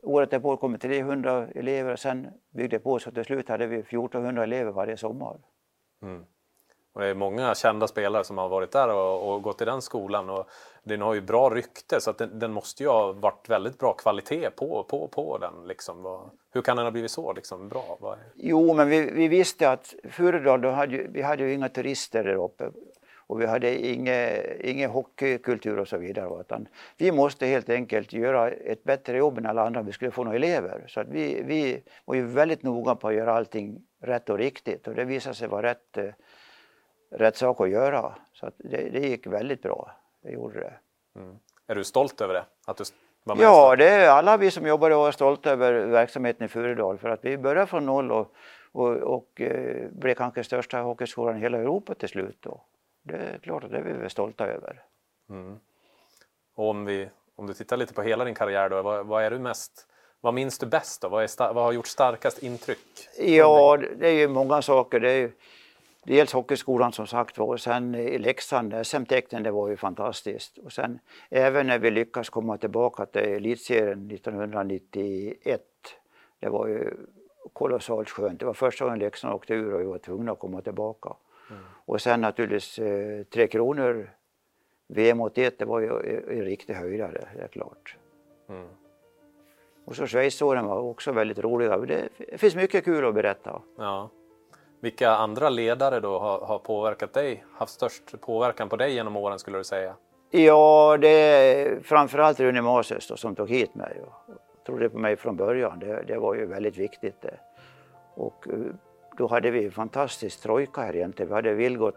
året 0.03 0.31
därpå 0.31 0.57
kom 0.57 0.71
det 0.71 0.77
300 0.77 1.47
elever 1.55 1.91
och 1.93 1.99
sen 1.99 2.27
byggde 2.49 2.77
det 2.77 2.83
på 2.83 2.99
så 2.99 3.11
till 3.11 3.25
slut 3.25 3.49
hade 3.49 3.67
vi 3.67 3.79
1400 3.79 4.43
elever 4.43 4.71
varje 4.71 4.97
sommar. 4.97 5.37
Mm. 6.01 6.25
Och 6.93 7.01
det 7.01 7.07
är 7.07 7.15
många 7.15 7.55
kända 7.55 7.87
spelare 7.87 8.23
som 8.23 8.37
har 8.37 8.49
varit 8.49 8.71
där 8.71 8.95
och, 8.95 9.33
och 9.33 9.41
gått 9.41 9.61
i 9.61 9.65
den 9.65 9.81
skolan 9.81 10.29
och 10.29 10.49
den 10.83 11.01
har 11.01 11.13
ju 11.13 11.21
bra 11.21 11.49
rykte 11.49 12.01
så 12.01 12.09
att 12.09 12.17
den, 12.17 12.39
den 12.39 12.51
måste 12.51 12.83
ju 12.83 12.89
ha 12.89 13.11
varit 13.11 13.49
väldigt 13.49 13.79
bra 13.79 13.93
kvalitet 13.93 14.49
på, 14.49 14.83
på, 14.83 15.07
på 15.07 15.37
den. 15.37 15.67
Liksom. 15.67 16.29
Hur 16.51 16.61
kan 16.61 16.77
den 16.77 16.85
ha 16.85 16.91
blivit 16.91 17.11
så 17.11 17.33
liksom, 17.33 17.69
bra? 17.69 18.17
Jo, 18.35 18.73
men 18.73 18.89
vi, 18.89 19.11
vi 19.11 19.27
visste 19.27 19.69
att 19.69 19.93
Furudal, 20.09 20.61
då 20.61 20.69
hade 20.69 20.97
vi 20.97 21.21
hade 21.21 21.43
ju 21.43 21.53
inga 21.53 21.69
turister 21.69 22.23
där 22.23 22.35
uppe. 22.35 22.71
Och 23.33 23.41
vi 23.41 23.45
hade 23.45 23.87
ingen, 23.87 24.43
ingen 24.61 24.89
hockeykultur 24.89 25.79
och 25.79 25.87
så 25.87 25.97
vidare. 25.97 26.41
Utan 26.41 26.67
vi 26.97 27.11
måste 27.11 27.45
helt 27.45 27.69
enkelt 27.69 28.13
göra 28.13 28.51
ett 28.51 28.83
bättre 28.83 29.17
jobb 29.17 29.37
än 29.37 29.45
alla 29.45 29.65
andra 29.65 29.79
om 29.79 29.85
vi 29.85 29.91
skulle 29.91 30.11
få 30.11 30.23
några 30.23 30.35
elever. 30.35 30.85
Så 30.87 30.99
att 30.99 31.07
vi, 31.07 31.43
vi 31.43 31.83
var 32.05 32.15
ju 32.15 32.25
väldigt 32.25 32.63
noga 32.63 32.95
på 32.95 33.07
att 33.07 33.13
göra 33.13 33.33
allting 33.33 33.81
rätt 34.01 34.29
och 34.29 34.37
riktigt. 34.37 34.87
Och 34.87 34.95
det 34.95 35.05
visade 35.05 35.35
sig 35.35 35.47
vara 35.47 35.67
rätt, 35.67 35.97
eh, 35.97 36.05
rätt 37.11 37.37
sak 37.37 37.61
att 37.61 37.69
göra. 37.69 38.15
Så 38.33 38.45
att 38.45 38.53
det, 38.57 38.89
det 38.89 38.99
gick 38.99 39.27
väldigt 39.27 39.61
bra. 39.61 39.91
Det 40.23 40.31
gjorde 40.31 40.59
det. 40.59 40.73
Mm. 41.19 41.35
Är 41.67 41.75
du 41.75 41.83
stolt 41.83 42.21
över 42.21 42.33
det? 42.33 42.45
Att 42.65 42.77
du 42.77 42.83
var 43.23 43.35
med 43.35 43.43
Ja, 43.43 43.75
det 43.75 43.89
är 43.89 44.09
alla 44.09 44.37
vi 44.37 44.51
som 44.51 44.67
jobbar 44.67 44.91
och 44.91 45.07
är 45.07 45.11
stolta 45.11 45.51
över 45.51 45.85
verksamheten 45.85 46.45
i 46.45 46.47
Furudal 46.47 46.97
för 46.97 47.09
att 47.09 47.25
vi 47.25 47.37
började 47.37 47.67
från 47.67 47.85
noll 47.85 48.11
och, 48.11 48.33
och, 48.71 48.95
och 48.95 49.41
eh, 49.41 49.89
blev 49.91 50.15
kanske 50.15 50.43
största 50.43 50.79
hockeyskolan 50.79 51.37
i 51.37 51.39
hela 51.39 51.57
Europa 51.57 51.93
till 51.95 52.09
slut. 52.09 52.37
Då. 52.39 52.61
Det 53.03 53.17
är 53.17 53.37
klart 53.37 53.63
att 53.63 53.71
det 53.71 53.77
är 53.77 53.83
vi 53.83 53.93
väl 53.93 54.09
stolta 54.09 54.47
över. 54.47 54.83
Mm. 55.29 55.59
Och 56.55 56.69
om, 56.69 56.85
vi, 56.85 57.09
om 57.35 57.47
du 57.47 57.53
tittar 57.53 57.77
lite 57.77 57.93
på 57.93 58.01
hela 58.01 58.25
din 58.25 58.35
karriär 58.35 58.69
då, 58.69 58.81
vad, 58.81 59.05
vad 59.05 59.23
är 59.23 59.31
du 59.31 59.39
mest 59.39 59.87
vad 60.23 60.33
minns 60.33 60.59
du 60.59 60.65
bäst 60.65 61.01
då? 61.01 61.09
Vad, 61.09 61.23
är 61.23 61.53
vad 61.53 61.63
har 61.63 61.71
gjort 61.71 61.87
starkast 61.87 62.43
intryck? 62.43 62.79
Ja, 63.19 63.77
det 63.97 64.07
är 64.07 64.13
ju 64.13 64.27
många 64.27 64.61
saker. 64.61 64.99
Det 64.99 65.11
är 65.11 65.17
ju 65.17 65.31
dels 66.03 66.33
hockeyskolan 66.33 66.93
som 66.93 67.07
sagt 67.07 67.37
var 67.37 67.47
och 67.47 67.61
sen 67.61 67.95
i 67.95 68.17
Leksand, 68.17 68.73
SM-tecknen, 68.87 69.43
det 69.43 69.51
var 69.51 69.69
ju 69.69 69.77
fantastiskt. 69.77 70.57
Och 70.57 70.71
sen 70.71 70.99
även 71.29 71.67
när 71.67 71.79
vi 71.79 71.91
lyckas 71.91 72.29
komma 72.29 72.57
tillbaka 72.57 73.05
till 73.05 73.21
elitserien 73.21 74.11
1991. 74.11 75.61
Det 76.39 76.49
var 76.49 76.67
ju 76.67 76.93
kolossalt 77.53 78.09
skönt. 78.09 78.39
Det 78.39 78.45
var 78.45 78.53
första 78.53 78.85
gången 78.85 78.99
Leksand 78.99 79.33
åkte 79.33 79.53
ur 79.53 79.73
och 79.73 79.81
vi 79.81 79.85
var 79.85 79.97
tvungna 79.97 80.31
att 80.31 80.39
komma 80.39 80.61
tillbaka. 80.61 81.13
Och 81.85 82.01
sen 82.01 82.21
naturligtvis 82.21 82.79
eh, 82.79 83.23
Tre 83.23 83.47
Kronor, 83.47 84.09
VM 84.87 85.21
81, 85.21 85.59
det 85.59 85.65
var 85.65 85.79
ju 85.79 85.89
en 86.39 86.45
riktig 86.45 86.73
höjdare, 86.73 87.27
det 87.35 87.41
är 87.41 87.47
klart. 87.47 87.97
Mm. 88.49 88.67
Och 89.85 89.95
så 89.95 90.07
Schweizåren 90.07 90.65
var 90.65 90.79
också 90.79 91.11
väldigt 91.11 91.39
roliga. 91.39 91.77
Det 91.77 92.09
finns 92.37 92.55
mycket 92.55 92.85
kul 92.85 93.05
att 93.05 93.13
berätta. 93.13 93.61
Ja. 93.77 94.09
Vilka 94.79 95.11
andra 95.11 95.49
ledare 95.49 95.99
då 95.99 96.19
har, 96.19 96.39
har 96.39 96.59
påverkat 96.59 97.13
dig, 97.13 97.43
haft 97.53 97.73
störst 97.73 98.21
påverkan 98.21 98.69
på 98.69 98.75
dig 98.75 98.93
genom 98.93 99.17
åren 99.17 99.39
skulle 99.39 99.57
du 99.57 99.63
säga? 99.63 99.95
Ja, 100.31 100.97
det 101.01 101.07
är 101.07 101.79
framförallt 101.79 102.39
Rune 102.39 102.61
Mases 102.61 103.07
då, 103.07 103.17
som 103.17 103.35
tog 103.35 103.49
hit 103.49 103.75
mig 103.75 104.01
och 104.01 104.35
trodde 104.65 104.89
på 104.89 104.97
mig 104.97 105.15
från 105.15 105.35
början. 105.35 105.79
Det, 105.79 106.03
det 106.07 106.17
var 106.17 106.35
ju 106.35 106.45
väldigt 106.45 106.77
viktigt. 106.77 107.21
Det. 107.21 107.37
Och 108.15 108.47
eh, 108.47 108.59
då 109.17 109.27
hade 109.27 109.51
vi 109.51 109.65
en 109.65 109.71
fantastisk 109.71 110.41
trojka 110.41 110.81
här 110.81 110.95
egentligen. 110.95 111.29
Vi 111.29 111.35
hade 111.35 111.53
Vilgot 111.53 111.95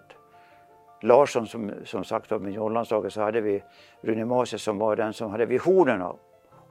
Larsson 1.01 1.47
som, 1.47 1.73
som 1.85 2.05
sagt 2.05 2.31
var 2.31 2.39
med 2.39 2.53
Jollandslaget 2.53 3.13
så 3.13 3.21
hade 3.23 3.41
vi 3.41 3.63
Rune 4.01 4.25
Mases 4.25 4.63
som 4.63 4.79
var 4.79 4.97
den 4.97 5.13
som 5.13 5.31
hade 5.31 5.47
visionerna. 5.47 6.15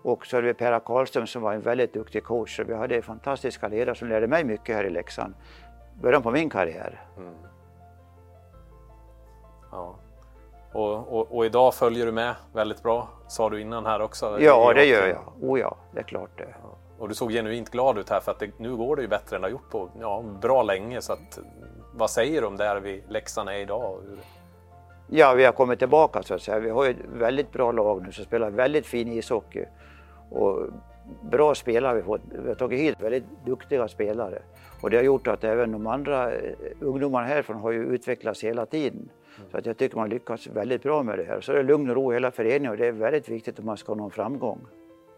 Och 0.01 0.25
så 0.25 0.37
hade 0.37 0.47
vi 0.47 0.53
Perra 0.53 0.79
Karlström 0.79 1.27
som 1.27 1.41
var 1.41 1.53
en 1.53 1.61
väldigt 1.61 1.93
duktig 1.93 2.23
coach. 2.23 2.55
Så 2.55 2.63
vi 2.63 2.73
hade 2.73 3.01
fantastiska 3.01 3.67
ledare 3.67 3.95
som 3.95 4.07
lärde 4.09 4.27
mig 4.27 4.43
mycket 4.43 4.75
här 4.75 4.83
i 4.83 4.89
Leksand. 4.89 5.33
Början 6.01 6.21
på 6.21 6.31
min 6.31 6.49
karriär. 6.49 7.01
Mm. 7.17 7.33
Ja. 9.71 9.95
Och, 10.73 11.13
och, 11.13 11.35
och 11.35 11.45
idag 11.45 11.73
följer 11.73 12.05
du 12.05 12.11
med 12.11 12.35
väldigt 12.53 12.83
bra, 12.83 13.07
sa 13.27 13.49
du 13.49 13.61
innan 13.61 13.85
här 13.85 14.01
också. 14.01 14.41
Ja, 14.41 14.73
det 14.73 14.85
gör 14.85 15.07
jag. 15.07 15.33
Oh 15.41 15.59
ja, 15.59 15.77
det 15.91 15.99
är 15.99 16.03
klart 16.03 16.37
det. 16.37 16.55
Ja. 16.63 16.77
Och 17.05 17.09
du 17.09 17.15
såg 17.15 17.31
genuint 17.31 17.69
glad 17.69 17.97
ut 17.97 18.09
här 18.09 18.19
för 18.19 18.31
att 18.31 18.39
det, 18.39 18.59
nu 18.59 18.75
går 18.75 18.95
det 18.95 19.01
ju 19.01 19.07
bättre 19.07 19.35
än 19.35 19.41
det 19.41 19.47
har 19.47 19.51
gjort 19.51 19.69
på 19.69 19.89
ja, 19.99 20.23
bra 20.41 20.63
länge. 20.63 21.01
Så 21.01 21.13
att, 21.13 21.39
vad 21.93 22.09
säger 22.09 22.41
du 22.41 22.47
om 22.47 22.57
där 22.57 22.79
vi 22.79 23.03
Leksand 23.09 23.49
är 23.49 23.53
idag? 23.53 23.99
Ja, 25.07 25.33
vi 25.33 25.45
har 25.45 25.51
kommit 25.51 25.79
tillbaka 25.79 26.23
så 26.23 26.33
att 26.33 26.41
säga. 26.41 26.59
Vi 26.59 26.69
har 26.69 26.85
ju 26.85 26.91
ett 26.91 26.97
väldigt 27.13 27.51
bra 27.51 27.71
lag 27.71 28.03
nu 28.05 28.11
som 28.11 28.25
spelar 28.25 28.49
väldigt 28.49 28.85
fin 28.85 29.07
ishockey. 29.07 29.65
Och 30.29 30.67
bra 31.21 31.55
spelare 31.55 31.89
har 31.89 31.95
vi 31.95 32.03
fått. 32.03 32.21
Vi 32.43 32.47
har 32.47 32.55
tagit 32.55 32.79
hit 32.79 32.95
väldigt 33.01 33.25
duktiga 33.45 33.87
spelare. 33.87 34.41
Och 34.81 34.89
det 34.89 34.97
har 34.97 35.03
gjort 35.03 35.27
att 35.27 35.43
även 35.43 35.71
de 35.71 35.87
andra 35.87 36.33
eh, 36.33 36.53
ungdomarna 36.79 37.27
härifrån 37.27 37.57
har 37.57 37.71
ju 37.71 37.85
utvecklats 37.85 38.43
hela 38.43 38.65
tiden. 38.65 39.09
Så 39.51 39.57
att 39.57 39.65
jag 39.65 39.77
tycker 39.77 39.97
man 39.97 40.09
lyckas 40.09 40.47
väldigt 40.47 40.83
bra 40.83 41.03
med 41.03 41.17
det 41.17 41.23
här. 41.23 41.41
Så 41.41 41.51
det 41.51 41.59
är 41.59 41.63
lugn 41.63 41.89
och 41.89 41.95
ro 41.95 42.11
i 42.11 42.15
hela 42.15 42.31
föreningen 42.31 42.71
och 42.71 42.77
det 42.77 42.87
är 42.87 42.91
väldigt 42.91 43.29
viktigt 43.29 43.59
om 43.59 43.65
man 43.65 43.77
ska 43.77 43.91
ha 43.91 43.97
någon 43.97 44.11
framgång. 44.11 44.59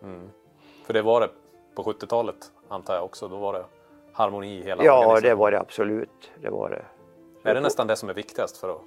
Mm. 0.03 0.29
För 0.85 0.93
det 0.93 1.01
var 1.01 1.21
det 1.21 1.29
på 1.77 1.83
70-talet 1.83 2.51
antar 2.69 2.95
jag 2.95 3.05
också. 3.05 3.27
Då 3.27 3.37
var 3.37 3.53
det 3.53 3.65
harmoni 4.13 4.59
i 4.59 4.63
hela 4.63 4.83
Ja, 4.83 5.19
det 5.21 5.35
var 5.35 5.51
det 5.51 5.59
absolut. 5.59 6.31
Det 6.41 6.49
var 6.49 6.69
det. 6.69 6.85
Är 7.49 7.53
det 7.53 7.61
nästan 7.61 7.87
det 7.87 7.95
som 7.95 8.09
är 8.09 8.13
viktigast 8.13 8.57
för 8.57 8.69
att... 8.69 8.81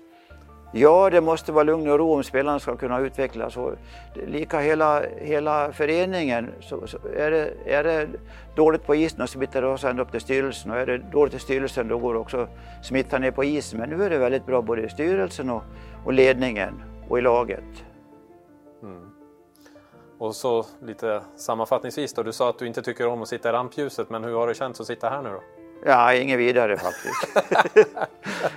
Ja, 0.73 1.11
det 1.11 1.21
måste 1.21 1.53
vara 1.53 1.65
lugn 1.65 1.91
och 1.91 1.99
ro 1.99 2.15
om 2.15 2.23
spelarna 2.23 2.59
ska 2.61 2.77
kunna 2.77 3.01
utvecklas. 3.01 3.57
Och 3.57 3.73
lika 4.15 4.61
hela, 4.61 5.03
hela 5.17 5.73
föreningen. 5.73 6.53
Så, 6.61 6.87
så 6.87 6.99
är, 7.17 7.31
det, 7.31 7.55
är 7.65 7.85
det 7.85 8.09
dåligt 8.57 8.87
på 8.87 8.95
isen 8.95 9.27
så 9.27 9.27
smittar 9.27 9.63
det 9.63 9.89
ända 9.89 10.03
upp 10.03 10.11
till 10.11 10.21
styrelsen. 10.21 10.71
Och 10.71 10.77
är 10.77 10.87
det 10.87 10.99
dåligt 10.99 11.35
i 11.35 11.39
styrelsen 11.39 11.89
då 11.89 11.99
går 11.99 12.15
det 12.15 12.21
också 12.21 12.49
smitta 12.83 13.19
ner 13.19 13.31
på 13.31 13.45
isen. 13.45 13.81
Men 13.81 13.91
nu 13.91 14.05
är 14.05 14.11
det 14.11 14.19
väldigt 14.19 14.47
bra 14.47 14.63
både 14.63 14.83
i 14.83 14.89
styrelsen 14.89 15.51
och, 15.51 15.63
och 16.05 16.13
ledningen 16.13 16.83
och 17.09 17.19
i 17.19 17.23
laget. 17.23 17.85
Mm. 18.83 19.10
Och 20.21 20.37
så 20.37 20.67
lite 20.83 21.23
sammanfattningsvis 21.37 22.13
då. 22.13 22.23
Du 22.23 22.33
sa 22.33 22.51
att 22.51 22.59
du 22.59 22.67
inte 22.67 22.83
tycker 22.83 23.07
om 23.07 23.23
att 23.23 23.29
sitta 23.29 23.49
i 23.49 23.53
rampljuset, 23.53 24.11
men 24.11 24.25
hur 24.25 24.35
har 24.35 24.47
det 24.47 24.55
känts 24.55 24.81
att 24.81 24.87
sitta 24.87 25.11
här 25.11 25.23
nu 25.23 25.31
då? 25.31 25.43
Ja, 25.85 26.15
inget 26.15 26.39
vidare 26.39 26.77
faktiskt. 26.77 27.29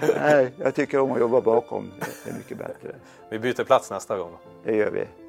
Nej, 0.21 0.53
jag 0.57 0.75
tycker 0.75 0.99
om 0.99 1.11
att 1.11 1.19
jobba 1.19 1.41
bakom. 1.41 1.91
Det 2.23 2.29
är 2.29 2.33
mycket 2.33 2.57
bättre. 2.57 2.95
Vi 3.29 3.39
byter 3.39 3.63
plats 3.63 3.91
nästa 3.91 4.17
gång. 4.17 4.37
Det 4.63 4.75
gör 4.75 4.91
vi. 4.91 5.22